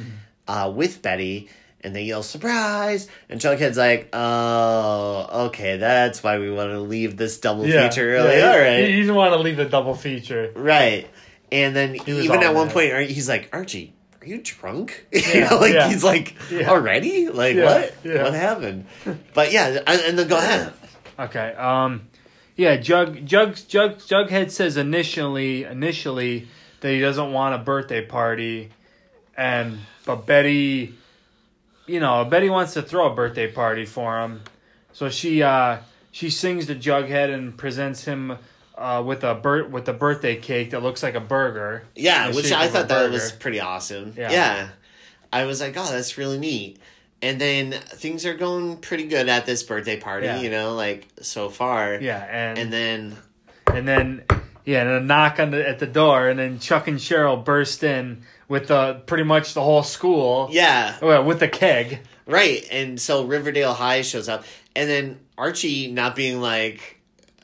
uh, 0.48 0.72
with 0.74 1.02
Betty, 1.02 1.50
and 1.82 1.96
they 1.96 2.04
yell 2.04 2.24
surprise, 2.24 3.08
and 3.30 3.40
Jughead's 3.40 3.78
like, 3.78 4.10
"Oh, 4.14 5.46
okay, 5.48 5.78
that's 5.78 6.24
why 6.24 6.40
we 6.40 6.50
want 6.52 6.72
to 6.72 6.80
leave 6.80 7.18
this 7.18 7.40
double 7.40 7.66
Yeah, 7.68 7.88
feature 7.90 8.16
early. 8.16 8.38
yeah, 8.38 8.52
All 8.52 8.86
he- 8.86 8.96
didn't 9.02 9.16
want 9.16 9.34
to 9.34 9.40
leave 9.40 9.58
the 9.58 9.66
double 9.66 9.96
feature. 9.96 10.52
right." 10.56 11.08
And 11.52 11.74
then 11.76 11.92
was 11.94 12.08
even 12.26 12.44
at 12.44 12.54
one 12.54 12.68
mad. 12.68 12.74
point, 12.74 13.10
he's 13.10 13.30
like, 13.30 13.50
"Archie." 13.54 13.94
Are 14.22 14.26
you 14.28 14.42
drunk? 14.44 15.06
you 15.14 15.42
know, 15.42 15.58
like 15.60 15.74
yeah. 15.74 15.88
he's 15.88 16.04
like 16.04 16.36
Yeah. 16.52 16.70
already, 16.70 17.30
like 17.30 17.56
Yeah, 17.56 17.64
what? 17.66 17.96
yeah. 18.04 18.24
What 18.24 18.34
happened? 18.34 18.86
But 19.34 19.54
yeah, 19.54 19.80
and, 19.88 20.02
and 20.02 20.20
then 20.20 20.28
go 20.28 20.38
ahead. 20.38 20.74
Okay. 21.18 21.54
Um, 21.54 22.10
yeah. 22.58 22.76
Jug 22.76 23.26
Jug 23.26 23.56
Jug 23.68 24.00
Jughead 24.00 24.52
says 24.52 24.76
initially 24.76 25.64
initially 25.64 26.48
that 26.82 26.92
he 26.92 27.00
doesn't 27.00 27.32
want 27.32 27.56
a 27.56 27.60
birthday 27.60 28.06
party, 28.06 28.70
and 29.38 29.80
but 30.06 30.26
Betty, 30.26 30.94
you 31.86 32.00
know, 32.00 32.26
Betty 32.26 32.50
wants 32.50 32.74
to 32.74 32.82
throw 32.82 33.12
a 33.12 33.16
birthday 33.16 33.50
party 33.50 33.86
for 33.86 34.22
him, 34.22 34.42
so 34.92 35.10
she 35.10 35.42
uh 35.44 35.78
she 36.12 36.30
sings 36.30 36.66
to 36.66 36.76
Jughead 36.76 37.34
and 37.34 37.58
presents 37.58 38.04
him. 38.06 38.38
Uh, 38.78 39.02
with 39.04 39.24
a 39.24 39.34
bir- 39.34 39.66
with 39.68 39.90
a 39.90 39.94
birthday 39.94 40.36
cake 40.36 40.70
that 40.70 40.84
looks 40.84 41.02
like 41.02 41.16
a 41.16 41.20
burger. 41.20 41.82
Yeah, 41.96 42.32
which 42.32 42.52
I 42.52 42.68
thought 42.68 42.90
that 42.90 43.06
burger. 43.06 43.14
was 43.14 43.32
pretty 43.32 43.60
awesome. 43.60 44.14
Yeah. 44.16 44.32
Yeah. 44.32 44.70
I 45.34 45.46
was 45.46 45.60
like, 45.62 45.76
oh, 45.76 45.92
that's 45.92 46.16
really 46.16 46.38
neat. 46.38 46.78
And 47.22 47.42
then 47.42 47.72
things 47.72 48.26
are 48.26 48.36
going 48.36 48.78
pretty 48.78 49.06
good 49.08 49.28
at 49.28 49.46
this 49.46 49.64
birthday 49.64 50.00
party, 50.00 50.28
Yeah. 50.28 50.40
you 50.40 50.50
know, 50.52 50.76
like 50.76 51.08
so 51.22 51.50
far. 51.50 51.96
yeah, 51.96 52.24
and 52.30 52.58
And 52.60 52.74
then, 52.74 53.18
and 53.74 53.88
then 53.88 54.24
yeah, 54.66 54.82
and 54.82 54.90
a 54.90 55.00
knock 55.00 55.40
on 55.40 55.52
the 55.52 55.68
at 55.68 55.80
the 55.80 55.88
door, 55.88 56.28
and 56.30 56.38
then 56.38 56.60
Chuck 56.60 56.88
and 56.88 57.00
Cheryl 57.00 57.44
burst 57.44 57.84
in 57.84 58.22
with 58.48 58.68
the 58.68 59.02
pretty 59.08 59.24
much 59.24 59.54
the 59.56 59.62
whole 59.64 59.84
school. 59.84 60.48
yeah, 60.52 60.98
Well, 61.02 61.24
with 61.24 61.40
the 61.40 61.48
keg. 61.48 62.00
right. 62.28 62.66
And 62.72 63.00
so 63.02 63.24
Riverdale 63.26 63.74
High 63.74 64.02
shows 64.04 64.30
up. 64.30 64.44
And 64.76 64.88
then 64.90 65.20
Archie 65.38 65.92
not 65.92 66.16
being 66.16 66.40
like, 66.40 66.97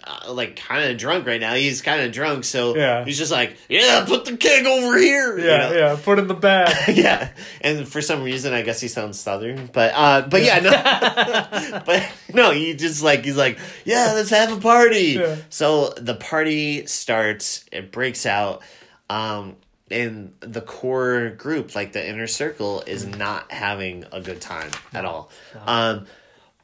uh, 0.05 0.31
like 0.33 0.55
kind 0.57 0.89
of 0.91 0.97
drunk 0.97 1.25
right 1.27 1.39
now. 1.39 1.53
He's 1.53 1.81
kind 1.81 2.01
of 2.01 2.11
drunk, 2.11 2.43
so 2.43 2.75
Yeah. 2.75 3.05
he's 3.05 3.17
just 3.17 3.31
like, 3.31 3.57
"Yeah, 3.69 4.03
put 4.07 4.25
the 4.25 4.35
keg 4.37 4.65
over 4.65 4.97
here." 4.97 5.37
you 5.37 5.45
Yeah, 5.45 5.57
know? 5.57 5.73
yeah. 5.73 5.97
Put 6.03 6.19
in 6.19 6.27
the 6.27 6.33
bag. 6.33 6.95
yeah, 6.97 7.29
and 7.61 7.87
for 7.87 8.01
some 8.01 8.23
reason, 8.23 8.53
I 8.53 8.61
guess 8.63 8.79
he 8.81 8.87
sounds 8.87 9.19
southern, 9.19 9.67
but 9.73 9.91
uh, 9.95 10.21
but 10.27 10.43
yeah, 10.43 10.59
no, 10.59 11.81
but 11.85 12.09
no, 12.33 12.51
he 12.51 12.73
just 12.75 13.01
like 13.03 13.23
he's 13.25 13.37
like, 13.37 13.57
yeah, 13.85 14.11
let's 14.15 14.29
have 14.31 14.51
a 14.57 14.59
party. 14.59 15.17
Yeah. 15.19 15.37
So 15.49 15.89
the 15.97 16.15
party 16.15 16.85
starts, 16.87 17.65
it 17.71 17.91
breaks 17.91 18.25
out, 18.25 18.61
um, 19.09 19.55
and 19.91 20.33
the 20.39 20.61
core 20.61 21.29
group, 21.37 21.75
like 21.75 21.93
the 21.93 22.05
inner 22.07 22.27
circle, 22.27 22.83
is 22.87 23.05
not 23.05 23.51
having 23.51 24.05
a 24.11 24.19
good 24.21 24.41
time 24.41 24.71
at 24.93 25.05
all. 25.05 25.29
Um, 25.65 26.07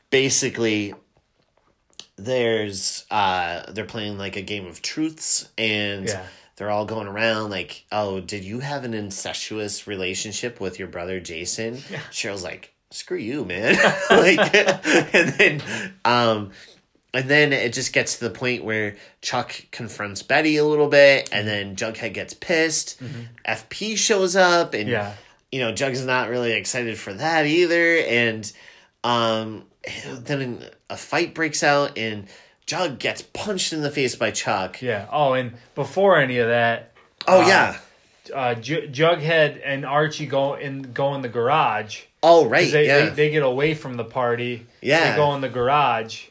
basically, 0.09 0.93
there's 2.25 3.05
uh, 3.09 3.71
they're 3.71 3.85
playing 3.85 4.17
like 4.17 4.35
a 4.35 4.41
game 4.41 4.65
of 4.65 4.81
truths, 4.81 5.49
and 5.57 6.07
Yeah. 6.07 6.23
they're 6.57 6.69
all 6.69 6.85
going 6.85 7.07
around 7.07 7.49
like, 7.49 7.85
"Oh, 7.91 8.19
did 8.19 8.43
you 8.43 8.59
have 8.59 8.83
an 8.83 8.93
incestuous 8.93 9.87
relationship 9.87 10.59
with 10.59 10.79
your 10.79 10.87
brother 10.87 11.19
Jason?" 11.19 11.75
Cheryl's 12.11 12.43
like, 12.43 12.73
"Screw 12.91 13.17
you, 13.17 13.45
man!" 13.45 13.75
like, 14.09 14.55
and 15.15 15.29
then, 15.33 15.63
um, 16.05 16.51
and 17.13 17.27
then 17.29 17.53
it 17.53 17.73
just 17.73 17.91
gets 17.93 18.17
to 18.19 18.25
the 18.25 18.29
point 18.29 18.63
where 18.63 18.95
Chuck 19.21 19.65
confronts 19.71 20.21
Betty 20.21 20.57
a 20.57 20.65
little 20.65 20.89
bit, 20.89 21.29
and 21.31 21.47
then 21.47 21.75
Jughead 21.75 22.13
gets 22.13 22.33
pissed. 22.35 23.01
FP 23.47 23.97
shows 23.97 24.35
up, 24.35 24.73
and 24.75 24.87
Yeah. 24.89 25.13
you 25.51 25.59
know, 25.61 25.71
Jug's 25.71 26.05
not 26.05 26.29
really 26.29 26.51
excited 26.53 26.99
for 26.99 27.13
that 27.13 27.47
either, 27.47 27.97
and 27.97 28.51
um, 29.03 29.63
then 30.05 30.63
a 30.89 30.97
fight 30.97 31.33
breaks 31.33 31.63
out, 31.63 31.97
and 31.97 32.27
Jug 32.65 32.99
gets 32.99 33.21
punched 33.21 33.73
in 33.73 33.81
the 33.81 33.91
face 33.91 34.15
by 34.15 34.31
Chuck. 34.31 34.81
Yeah. 34.81 35.07
Oh, 35.11 35.33
and 35.33 35.53
before 35.75 36.17
any 36.17 36.37
of 36.39 36.47
that, 36.47 36.91
Oh 37.27 37.41
Uh, 37.41 37.47
yeah. 37.47 37.77
uh, 38.33 38.53
J- 38.55 38.87
Jughead 38.87 39.61
and 39.63 39.85
Archie 39.85 40.25
go 40.27 40.53
in 40.55 40.93
go 40.93 41.15
in 41.15 41.21
the 41.21 41.29
garage. 41.29 42.01
Oh 42.21 42.45
right. 42.47 42.71
They, 42.71 42.85
yeah. 42.87 43.05
they 43.05 43.09
they 43.09 43.29
get 43.31 43.43
away 43.43 43.73
from 43.73 43.95
the 43.95 44.03
party. 44.03 44.65
Yeah. 44.81 45.11
They 45.11 45.17
go 45.17 45.33
in 45.35 45.41
the 45.41 45.49
garage, 45.49 46.25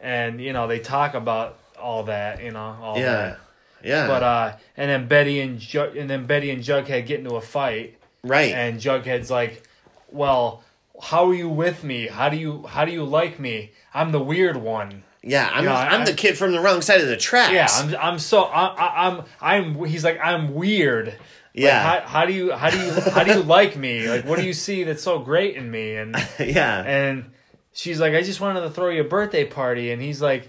and 0.00 0.40
you 0.40 0.52
know 0.52 0.66
they 0.66 0.78
talk 0.78 1.14
about 1.14 1.58
all 1.80 2.04
that. 2.04 2.42
You 2.42 2.50
know 2.52 2.76
all 2.80 2.98
yeah. 2.98 3.04
that. 3.12 3.38
Yeah. 3.84 4.06
But 4.06 4.22
uh, 4.22 4.56
and 4.76 4.90
then 4.90 5.08
Betty 5.08 5.40
and 5.40 5.58
Jug 5.58 5.96
and 5.96 6.08
then 6.08 6.26
Betty 6.26 6.50
and 6.50 6.62
Jughead 6.62 7.06
get 7.06 7.18
into 7.18 7.34
a 7.36 7.40
fight. 7.40 7.98
right. 8.22 8.52
and 8.54 8.78
Jughead's 8.80 9.30
like, 9.30 9.66
"Well, 10.10 10.62
how 11.02 11.28
are 11.28 11.34
you 11.34 11.48
with 11.48 11.82
me? 11.84 12.06
How 12.06 12.28
do 12.28 12.36
you 12.36 12.64
how 12.66 12.84
do 12.84 12.92
you 12.92 13.04
like 13.04 13.38
me? 13.40 13.72
I'm 13.92 14.12
the 14.12 14.20
weird 14.22 14.56
one." 14.56 15.02
yeah. 15.24 15.48
I'm 15.52 15.64
you 15.64 15.70
know, 15.70 15.76
I'm 15.76 16.02
I- 16.02 16.04
the 16.04 16.14
kid 16.14 16.36
from 16.38 16.52
the 16.52 16.60
wrong 16.60 16.80
side 16.82 17.00
of 17.00 17.08
the 17.08 17.16
tracks. 17.16 17.52
Yeah, 17.52 17.66
I'm 17.70 18.12
I'm 18.12 18.18
so 18.18 18.42
I, 18.44 18.66
I, 18.66 19.08
I'm 19.08 19.22
I'm 19.40 19.84
he's 19.84 20.04
like 20.04 20.18
I'm 20.22 20.54
weird. 20.54 21.06
Like, 21.08 21.18
Yeah. 21.54 21.82
how, 21.82 22.06
how 22.08 22.26
do 22.26 22.32
you 22.32 22.52
how 22.52 22.70
do 22.70 22.78
you 22.78 22.92
how 22.92 23.24
do 23.24 23.32
you 23.32 23.42
like 23.42 23.76
me? 23.76 24.08
Like 24.08 24.24
what 24.24 24.38
do 24.38 24.44
you 24.46 24.52
see 24.54 24.84
that's 24.84 25.02
so 25.02 25.18
great 25.18 25.56
in 25.56 25.70
me? 25.70 25.96
And 25.96 26.16
yeah. 26.38 26.82
and 26.82 27.26
she's 27.72 28.00
like, 28.00 28.14
I 28.14 28.22
just 28.22 28.40
wanted 28.40 28.62
to 28.62 28.70
throw 28.70 28.88
you 28.88 29.02
a 29.02 29.08
birthday 29.08 29.44
party, 29.44 29.92
and 29.92 30.00
he's 30.00 30.22
like, 30.22 30.48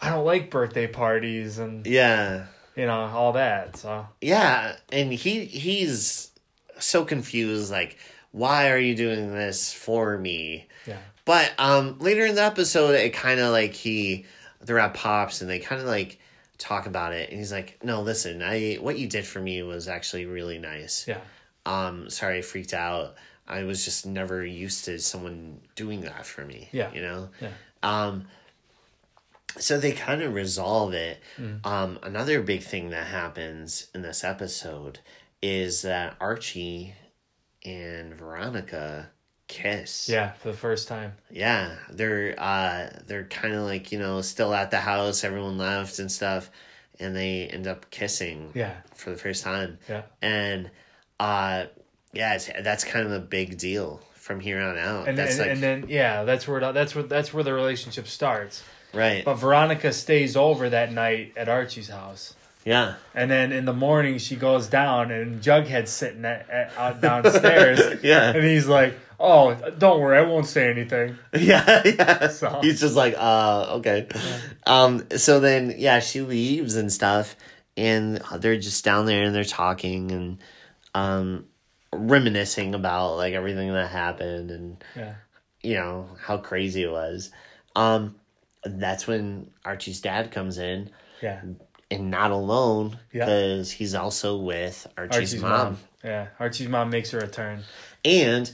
I 0.00 0.10
don't 0.10 0.24
like 0.24 0.50
birthday 0.50 0.86
parties, 0.88 1.58
and 1.58 1.86
yeah. 1.86 2.46
you 2.76 2.86
know 2.86 3.00
all 3.14 3.32
that. 3.34 3.76
So 3.76 4.06
Yeah. 4.20 4.76
And 4.90 5.12
he 5.12 5.44
he's 5.44 6.30
so 6.78 7.04
confused. 7.04 7.70
Like, 7.70 7.96
why 8.32 8.70
are 8.70 8.78
you 8.78 8.94
doing 8.96 9.32
this 9.32 9.72
for 9.72 10.18
me? 10.18 10.66
yeah, 10.86 10.98
But 11.24 11.52
um 11.58 11.98
later 12.00 12.26
in 12.26 12.34
the 12.34 12.42
episode 12.42 12.94
it 12.94 13.12
kind 13.14 13.38
of 13.40 13.50
like 13.52 13.72
he 13.74 14.26
they're 14.60 14.78
at 14.78 14.94
Pops 14.94 15.40
and 15.40 15.48
they 15.50 15.58
kind 15.58 15.80
of 15.80 15.86
like 15.86 16.18
talk 16.58 16.86
about 16.86 17.12
it 17.12 17.28
and 17.30 17.38
he's 17.38 17.50
like, 17.52 17.78
"No, 17.82 18.02
listen. 18.02 18.42
I 18.42 18.74
what 18.80 18.98
you 18.98 19.08
did 19.08 19.26
for 19.26 19.40
me 19.40 19.62
was 19.62 19.88
actually 19.88 20.26
really 20.26 20.58
nice. 20.58 21.06
yeah, 21.08 21.18
Um 21.66 22.08
sorry 22.10 22.38
I 22.38 22.42
freaked 22.42 22.72
out. 22.74 23.14
I 23.48 23.64
was 23.64 23.84
just 23.84 24.06
never 24.06 24.44
used 24.46 24.84
to 24.84 24.98
someone 25.00 25.60
doing 25.74 26.02
that 26.02 26.24
for 26.24 26.44
me, 26.44 26.68
Yeah. 26.72 26.92
you 26.94 27.02
know? 27.02 27.28
yeah, 27.40 27.48
Um 27.82 28.26
so 29.58 29.78
they 29.78 29.92
kind 29.92 30.22
of 30.22 30.32
resolve 30.34 30.94
it. 30.94 31.20
Mm. 31.38 31.66
Um 31.66 31.98
another 32.02 32.40
big 32.42 32.62
thing 32.62 32.90
that 32.90 33.06
happens 33.08 33.88
in 33.94 34.02
this 34.02 34.24
episode 34.24 35.00
is 35.42 35.82
that 35.82 36.16
Archie 36.20 36.94
and 37.64 38.14
Veronica 38.14 39.10
kiss. 39.48 40.08
yeah. 40.08 40.32
For 40.32 40.50
the 40.50 40.56
first 40.56 40.88
time. 40.88 41.12
Yeah, 41.30 41.76
they're 41.90 42.34
uh 42.38 42.90
they're 43.06 43.24
kind 43.24 43.54
of 43.54 43.62
like, 43.64 43.92
you 43.92 43.98
know, 43.98 44.20
still 44.22 44.54
at 44.54 44.70
the 44.70 44.80
house, 44.80 45.24
everyone 45.24 45.58
left 45.58 45.98
and 45.98 46.10
stuff, 46.10 46.50
and 46.98 47.14
they 47.14 47.46
end 47.46 47.66
up 47.66 47.90
kissing 47.90 48.50
Yeah, 48.54 48.74
for 48.94 49.10
the 49.10 49.16
first 49.16 49.42
time. 49.44 49.78
yeah. 49.88 50.02
And 50.22 50.70
uh 51.20 51.66
yeah, 52.14 52.34
it's, 52.34 52.50
that's 52.62 52.84
kind 52.84 53.06
of 53.06 53.12
a 53.12 53.20
big 53.20 53.58
deal 53.58 54.00
from 54.14 54.38
here 54.40 54.60
on 54.60 54.78
out. 54.78 55.08
And 55.08 55.16
that's 55.18 55.32
and, 55.32 55.40
like 55.40 55.50
and 55.50 55.62
then 55.62 55.84
yeah, 55.88 56.24
that's 56.24 56.46
where 56.48 56.58
it- 56.60 56.72
that's 56.74 56.94
where 56.94 57.04
that's 57.04 57.32
where 57.34 57.44
the 57.44 57.52
relationship 57.52 58.06
starts. 58.06 58.62
right. 58.94 59.24
But 59.24 59.34
Veronica 59.34 59.92
stays 59.92 60.36
over 60.36 60.70
that 60.70 60.92
night 60.92 61.32
at 61.36 61.48
Archie's 61.48 61.88
house. 61.88 62.34
Yeah. 62.64 62.94
And 63.14 63.30
then 63.30 63.52
in 63.52 63.64
the 63.64 63.72
morning, 63.72 64.18
she 64.18 64.36
goes 64.36 64.66
down, 64.68 65.10
and 65.10 65.42
Jughead's 65.42 65.90
sitting 65.90 66.24
at, 66.24 66.48
at, 66.48 66.72
out 66.76 67.00
downstairs. 67.00 68.00
Yeah. 68.02 68.30
And 68.34 68.44
he's 68.44 68.66
like, 68.68 68.98
"Oh, 69.20 69.54
don't 69.78 70.00
worry, 70.00 70.18
I 70.18 70.22
won't 70.22 70.46
say 70.46 70.70
anything." 70.70 71.16
Yeah, 71.34 71.82
yeah. 71.84 72.28
So- 72.28 72.60
He's 72.62 72.80
just 72.80 72.94
like, 72.96 73.14
uh, 73.18 73.76
okay. 73.78 74.08
Um, 74.66 75.06
so 75.16 75.40
then, 75.40 75.74
yeah, 75.78 76.00
she 76.00 76.20
leaves 76.20 76.76
and 76.76 76.92
stuff, 76.92 77.36
and 77.76 78.20
they're 78.38 78.58
just 78.58 78.84
down 78.84 79.06
there 79.06 79.24
and 79.24 79.34
they're 79.34 79.44
talking 79.44 80.10
and 80.12 80.38
um, 80.94 81.46
reminiscing 81.92 82.74
about 82.74 83.16
like 83.16 83.34
everything 83.34 83.72
that 83.72 83.90
happened 83.90 84.50
and 84.50 84.84
Yeah, 84.96 85.14
you 85.62 85.74
know 85.74 86.08
how 86.20 86.36
crazy 86.38 86.82
it 86.84 86.90
was. 86.90 87.30
Um, 87.76 88.16
that's 88.64 89.06
when 89.06 89.50
Archie's 89.64 90.00
dad 90.00 90.30
comes 90.30 90.58
in, 90.58 90.90
yeah. 91.22 91.40
And 91.92 92.10
not 92.10 92.30
alone 92.30 92.98
Yeah. 93.12 93.24
because 93.26 93.70
he's 93.70 93.94
also 93.94 94.36
with 94.38 94.86
Archie's, 94.96 95.16
Archie's 95.16 95.40
mom. 95.42 95.50
mom. 95.50 95.78
Yeah, 96.04 96.26
Archie's 96.40 96.68
mom 96.68 96.90
makes 96.90 97.12
a 97.14 97.18
return. 97.18 97.62
and 98.04 98.50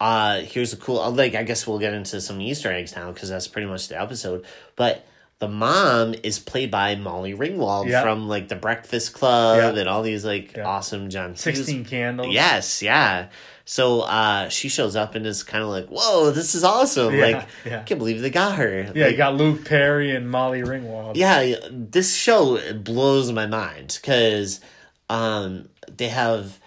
uh, 0.00 0.40
here's 0.40 0.72
a 0.72 0.76
cool. 0.76 1.10
Like, 1.12 1.34
I 1.36 1.44
guess 1.44 1.64
we'll 1.66 1.78
get 1.78 1.94
into 1.94 2.20
some 2.20 2.40
Easter 2.40 2.72
eggs 2.72 2.96
now 2.96 3.12
because 3.12 3.28
that's 3.28 3.46
pretty 3.46 3.68
much 3.68 3.86
the 3.88 4.00
episode. 4.00 4.44
But 4.74 5.06
the 5.38 5.46
mom 5.48 6.14
is 6.24 6.38
played 6.40 6.70
by 6.72 6.96
Molly 6.96 7.34
Ringwald 7.34 7.88
Yeah. 7.88 8.02
from 8.02 8.28
like 8.28 8.48
the 8.48 8.56
Breakfast 8.56 9.12
Club 9.12 9.58
Yeah. 9.76 9.80
and 9.80 9.88
all 9.88 10.02
these 10.02 10.24
like 10.24 10.56
Yeah. 10.56 10.64
awesome 10.66 11.08
John 11.08 11.30
Hughes 11.30 11.40
Sixteen 11.40 11.84
candles. 11.84 12.34
Yes, 12.34 12.82
yeah. 12.82 13.28
So 13.72 14.02
uh 14.02 14.50
she 14.50 14.68
shows 14.68 14.96
up 14.96 15.14
and 15.14 15.24
is 15.26 15.42
kind 15.42 15.64
of 15.64 15.70
like, 15.70 15.86
"Whoa, 15.88 16.30
this 16.30 16.54
is 16.54 16.62
awesome!" 16.62 17.14
Yeah, 17.14 17.24
like, 17.26 17.48
yeah. 17.64 17.80
I 17.80 17.82
can't 17.84 17.98
believe 17.98 18.20
they 18.20 18.28
got 18.28 18.56
her. 18.56 18.92
Yeah, 18.94 19.04
Like, 19.04 19.12
you 19.12 19.16
got 19.16 19.34
Luke 19.36 19.64
Perry 19.64 20.14
and 20.14 20.28
Molly 20.30 20.60
Ringwald. 20.60 21.12
yeah. 21.16 21.54
This 21.70 22.14
show 22.14 22.58
blows 22.74 23.32
my 23.32 23.46
mind 23.46 23.98
because 23.98 24.60
um 25.08 25.70
they 25.96 26.08
have 26.08 26.58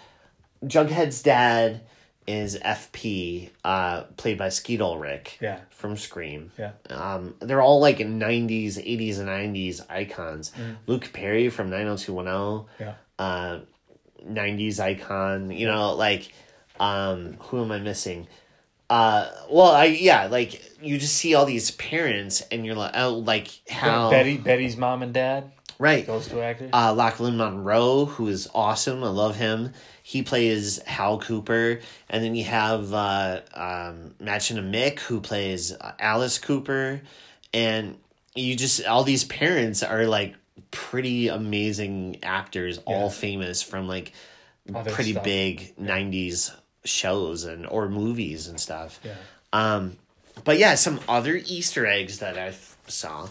Jughead's 0.64 1.22
dad 1.22 1.82
is 2.26 2.58
FP, 2.58 3.50
uh, 3.62 4.02
played 4.16 4.36
by 4.36 4.48
Skeet 4.48 4.80
Ulrich 4.80 5.38
Yeah. 5.40 5.60
from 5.70 5.96
Scream. 5.96 6.50
Yeah. 6.58 6.72
Um, 6.90 7.34
they're 7.38 7.62
all 7.62 7.78
like 7.78 7.98
'90s, 7.98 8.78
'80s, 8.78 9.20
and 9.20 9.28
'90s 9.28 9.80
icons. 9.88 10.50
Mm. 10.58 10.76
Luke 10.88 11.10
Perry 11.12 11.50
from 11.50 11.70
90210 11.70 12.66
Yeah. 12.80 12.94
uh, 13.24 13.60
90s 14.28 14.80
icon 14.80 15.52
you 15.52 15.66
know 15.68 15.94
like 15.94 16.32
um 16.80 17.34
who 17.40 17.62
am 17.62 17.72
i 17.72 17.78
missing? 17.78 18.26
Uh 18.88 19.28
well 19.50 19.72
i 19.72 19.86
yeah 19.86 20.26
like 20.26 20.62
you 20.80 20.96
just 20.98 21.16
see 21.16 21.34
all 21.34 21.44
these 21.44 21.72
parents 21.72 22.42
and 22.52 22.64
you're 22.64 22.76
like 22.76 22.92
oh 22.94 23.14
like 23.14 23.48
how 23.68 24.10
Betty 24.10 24.36
Betty's 24.36 24.76
mom 24.76 25.02
and 25.02 25.12
dad. 25.12 25.50
right. 25.78 26.06
Those 26.06 26.28
two 26.28 26.40
actors. 26.40 26.70
uh 26.72 26.94
Lochlyn 26.94 27.34
Munro 27.36 28.04
who 28.04 28.28
is 28.28 28.48
awesome. 28.54 29.02
I 29.02 29.08
love 29.08 29.34
him. 29.36 29.72
He 30.04 30.22
plays 30.22 30.80
hal 30.84 31.18
cooper. 31.18 31.80
And 32.08 32.22
then 32.22 32.36
you 32.36 32.44
have 32.44 32.94
uh 32.94 33.40
um 33.54 34.14
Mädchen 34.20 34.58
Amick 34.58 35.00
who 35.00 35.20
plays 35.20 35.72
uh, 35.72 35.92
alice 35.98 36.38
cooper. 36.38 37.00
And 37.52 37.96
you 38.36 38.54
just 38.54 38.86
all 38.86 39.02
these 39.02 39.24
parents 39.24 39.82
are 39.82 40.06
like 40.06 40.36
pretty 40.70 41.26
amazing 41.28 42.18
actors 42.22 42.78
all 42.86 43.10
famous 43.10 43.62
from 43.62 43.88
like 43.88 44.12
pretty 44.86 45.12
stuff. 45.12 45.24
big 45.24 45.74
90s 45.76 46.54
shows 46.86 47.44
and 47.44 47.66
or 47.66 47.88
movies 47.88 48.48
and 48.48 48.58
stuff. 48.60 49.00
Yeah. 49.04 49.14
um 49.52 49.96
but 50.44 50.58
yeah 50.58 50.74
some 50.74 51.00
other 51.08 51.36
easter 51.36 51.86
eggs 51.86 52.18
that 52.18 52.36
I 52.38 52.54
saw. 52.88 53.28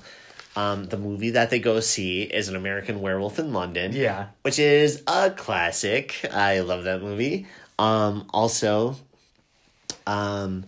Um 0.56 0.86
the 0.86 0.98
movie 0.98 1.32
that 1.32 1.50
they 1.50 1.60
go 1.60 1.80
see 1.80 2.22
is 2.24 2.48
an 2.50 2.56
american 2.56 3.02
werewolf 3.02 3.40
in 3.40 3.52
london 3.54 3.92
Yeah. 3.94 4.28
which 4.44 4.60
is 4.60 5.02
a 5.08 5.32
classic. 5.32 6.26
I 6.32 6.60
love 6.62 6.84
that 6.86 7.02
movie. 7.02 7.48
Um 7.80 8.28
also 8.34 8.96
um 10.08 10.66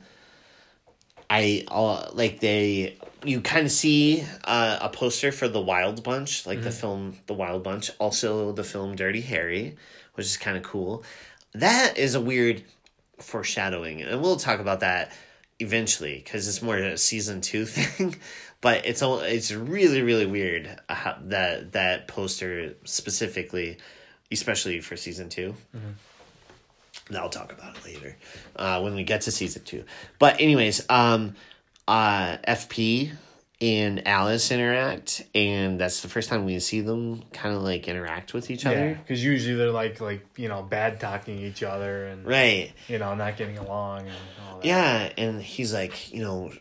i 1.29 1.63
uh, 1.67 2.09
like 2.13 2.39
they 2.39 2.95
you 3.23 3.41
kind 3.41 3.65
of 3.65 3.71
see 3.71 4.23
uh, 4.45 4.77
a 4.81 4.89
poster 4.89 5.31
for 5.31 5.47
the 5.47 5.59
wild 5.59 6.03
bunch 6.03 6.45
like 6.45 6.61
the 6.61 6.71
film 6.71 7.17
the 7.27 7.33
wild 7.33 7.63
bunch. 7.63 7.91
Also 7.99 8.51
the 8.53 8.63
film 8.63 8.95
dirty 8.95 9.21
harry 9.21 9.75
which 10.15 10.25
is 10.25 10.37
kind 10.37 10.57
of 10.57 10.63
cool. 10.63 11.03
That 11.53 11.97
is 11.97 12.15
a 12.15 12.21
weird 12.21 12.63
foreshadowing 13.19 14.01
and 14.01 14.21
we'll 14.21 14.37
talk 14.37 14.59
about 14.59 14.81
that 14.81 15.11
eventually 15.59 16.21
because 16.23 16.47
it's 16.47 16.61
more 16.61 16.77
a 16.77 16.97
season 16.97 17.41
two 17.41 17.65
thing 17.65 18.15
but 18.61 18.85
it's 18.85 19.01
all 19.01 19.19
it's 19.19 19.51
really 19.51 20.01
really 20.01 20.25
weird 20.25 20.79
how, 20.89 21.17
that 21.21 21.71
that 21.71 22.07
poster 22.07 22.75
specifically 22.83 23.77
especially 24.31 24.79
for 24.81 24.95
season 24.95 25.29
2 25.29 25.55
and 27.07 27.17
I'll 27.17 27.29
talk 27.29 27.51
about 27.51 27.77
it 27.77 27.85
later 27.85 28.15
uh, 28.55 28.81
when 28.81 28.95
we 28.95 29.03
get 29.03 29.21
to 29.21 29.31
season 29.31 29.63
two. 29.63 29.83
But 30.19 30.41
anyways, 30.41 30.85
um, 30.89 31.35
uh, 31.87 32.37
FP 32.47 33.11
and 33.59 34.07
Alice 34.07 34.51
interact, 34.51 35.23
and 35.33 35.79
that's 35.79 36.01
the 36.01 36.07
first 36.07 36.29
time 36.29 36.45
we 36.45 36.59
see 36.59 36.81
them 36.81 37.23
kind 37.33 37.55
of 37.55 37.63
like 37.63 37.87
interact 37.87 38.33
with 38.33 38.51
each 38.51 38.65
other. 38.65 38.99
Because 39.01 39.23
usually 39.23 39.55
they're 39.55 39.71
like 39.71 39.99
like 39.99 40.25
you 40.37 40.47
know 40.47 40.61
bad 40.61 40.99
talking 40.99 41.39
each 41.39 41.63
other 41.63 42.05
and 42.07 42.25
Right. 42.25 42.71
you 42.87 42.99
know 42.99 43.15
not 43.15 43.35
getting 43.37 43.57
along 43.57 44.01
and 44.01 44.15
all 44.47 44.57
that. 44.59 44.65
Yeah, 44.65 45.11
and 45.17 45.41
he's 45.41 45.73
like, 45.73 46.13
you 46.13 46.21
know, 46.21 46.51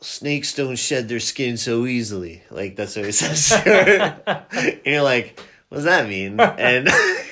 snakes 0.00 0.54
don't 0.54 0.76
shed 0.76 1.08
their 1.08 1.20
skin 1.20 1.56
so 1.56 1.86
easily. 1.86 2.42
Like 2.50 2.76
that's 2.76 2.96
what 2.96 3.06
he 3.06 3.12
says. 3.12 3.48
to 3.48 3.56
her. 3.60 4.46
and 4.52 4.80
you're 4.84 5.02
like, 5.02 5.40
what 5.68 5.76
does 5.78 5.84
that 5.84 6.06
mean? 6.08 6.38
And 6.38 6.88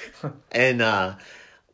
and 0.53 0.81
uh, 0.81 1.15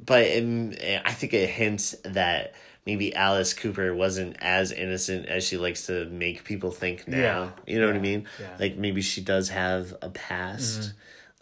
but 0.04 0.22
it, 0.24 1.02
I 1.04 1.12
think 1.12 1.32
it 1.34 1.48
hints 1.48 1.94
that 2.04 2.54
maybe 2.90 3.14
Alice 3.14 3.54
Cooper 3.54 3.94
wasn't 3.94 4.36
as 4.40 4.72
innocent 4.72 5.26
as 5.26 5.46
she 5.46 5.56
likes 5.56 5.86
to 5.86 6.06
make 6.06 6.42
people 6.42 6.72
think 6.72 7.06
now. 7.06 7.16
Yeah. 7.16 7.50
You 7.68 7.80
know 7.80 7.86
what 7.86 7.94
I 7.94 8.00
mean? 8.00 8.26
Yeah. 8.40 8.46
Mm-hmm. 8.46 8.62
Like 8.62 8.76
maybe 8.76 9.00
she 9.00 9.20
does 9.20 9.48
have 9.50 9.94
a 10.02 10.08
past. 10.10 10.94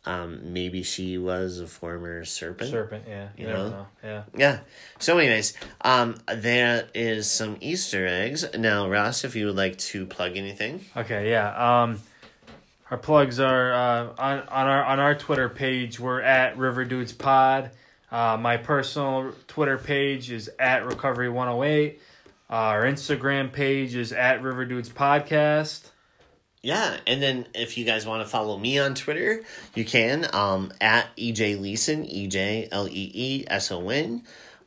Um, 0.05 0.53
maybe 0.53 0.83
she 0.83 1.17
was 1.17 1.59
a 1.59 1.67
former 1.67 2.27
serpent. 2.27 2.71
Serpent. 2.71 3.05
Yeah. 3.09 3.29
You, 3.39 3.47
You 3.47 3.53
know? 3.53 3.69
know. 3.71 3.87
Yeah. 4.05 4.23
Yeah. 4.37 4.59
So, 4.99 5.17
anyways, 5.17 5.55
um, 5.81 6.17
there 6.35 6.89
is 6.95 7.31
some 7.31 7.57
Easter 7.63 8.07
eggs. 8.07 8.45
Now, 8.55 8.91
Ross, 8.91 9.25
if 9.25 9.35
you 9.35 9.47
would 9.47 9.57
like 9.57 9.79
to 9.79 10.05
plug 10.05 10.37
anything. 10.37 10.85
Okay, 10.97 11.31
yeah. 11.31 11.49
Um, 11.83 12.01
our 12.91 12.99
plugs 12.99 13.41
are 13.41 13.73
uh, 13.73 14.15
on 14.19 14.41
on 14.49 14.67
our 14.67 14.85
on 14.85 14.99
our 15.01 15.15
Twitter 15.15 15.49
page. 15.49 15.99
We're 15.99 16.21
at 16.21 16.59
River 16.59 16.85
Dudes 16.85 17.13
Pod. 17.13 17.71
Uh, 18.11 18.37
my 18.41 18.57
personal 18.57 19.33
Twitter 19.47 19.77
page 19.79 20.31
is 20.31 20.51
at 20.59 20.87
Recovery 20.87 21.29
One 21.29 21.49
Hundred 21.49 21.65
Eight. 21.65 22.01
Uh, 22.51 22.55
our 22.55 22.83
Instagram 22.85 23.53
page 23.53 23.95
is 23.95 24.13
at 24.13 24.43
River 24.43 24.65
Dudes 24.65 24.89
Podcast. 24.89 25.91
Yeah, 26.63 26.97
and 27.07 27.23
then 27.23 27.47
if 27.55 27.79
you 27.79 27.85
guys 27.85 28.07
want 28.07 28.23
to 28.23 28.29
follow 28.29 28.59
me 28.59 28.79
on 28.79 28.95
Twitter, 28.95 29.43
you 29.75 29.85
can 29.85 30.27
um, 30.35 30.73
at 30.81 31.07
EJ 31.17 31.61
Leeson, 31.61 32.05
E 32.07 32.27
J 32.27 32.69
L 32.73 32.89
E 32.89 33.11
E 33.15 33.45
S 33.47 33.71
O 33.71 33.89
N. 33.91 34.23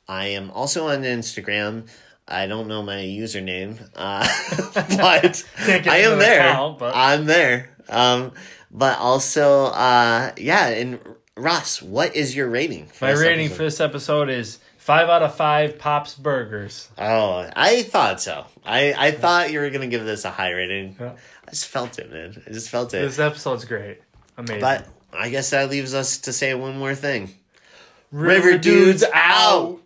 I 0.08 0.27
am 0.27 0.51
also 0.51 0.88
on 0.89 1.01
Instagram. 1.01 1.88
I 2.27 2.45
don't 2.47 2.67
know 2.67 2.82
my 2.84 2.95
username, 2.97 3.77
uh, 3.95 4.25
but 4.73 5.43
I 5.88 5.97
am 5.97 6.19
there. 6.19 6.39
account, 6.49 6.80
but- 6.80 6.95
I'm 6.95 7.25
there. 7.25 7.75
Um, 7.89 8.32
but 8.69 8.97
also, 8.99 9.65
uh, 9.65 10.32
yeah, 10.38 10.67
and 10.67 10.99
Ross, 11.38 11.82
what 11.82 12.15
is 12.15 12.36
your 12.36 12.50
rating? 12.50 12.88
For 12.88 13.06
My 13.06 13.12
rating 13.12 13.46
episode? 13.46 13.56
for 13.58 13.63
this 13.63 13.80
episode 13.80 14.30
is 14.30 14.60
five 14.78 15.08
out 15.10 15.24
of 15.24 15.34
five 15.36 15.80
Pops 15.80 16.13
Burgers. 16.15 16.89
Oh, 16.98 17.50
I 17.56 17.84
thought 17.84 18.20
so. 18.22 18.46
I, 18.65 18.94
I 18.98 19.12
thought 19.12 19.52
you 19.52 19.60
were 19.60 19.70
gonna 19.70 19.88
give 19.88 20.04
this 20.06 20.26
a 20.26 20.30
high 20.32 20.52
rating. 20.52 20.98
Yeah. 21.00 21.13
I 21.48 21.52
just 21.52 21.67
felt 21.67 22.00
it, 22.00 22.12
man. 22.12 22.41
I 22.46 22.52
just 22.52 22.70
felt 22.70 22.94
it. 22.94 23.02
This 23.02 23.17
episode's 23.17 23.63
great, 23.65 24.02
amazing. 24.38 24.60
But 24.60 24.88
I 25.13 25.30
guess 25.30 25.50
that 25.52 25.70
leaves 25.70 25.94
us 25.94 26.17
to 26.20 26.34
say 26.34 26.54
one 26.54 26.78
more 26.78 26.96
thing. 26.96 27.34
River 28.12 28.58
Dudes 28.58 29.04
out. 29.13 29.80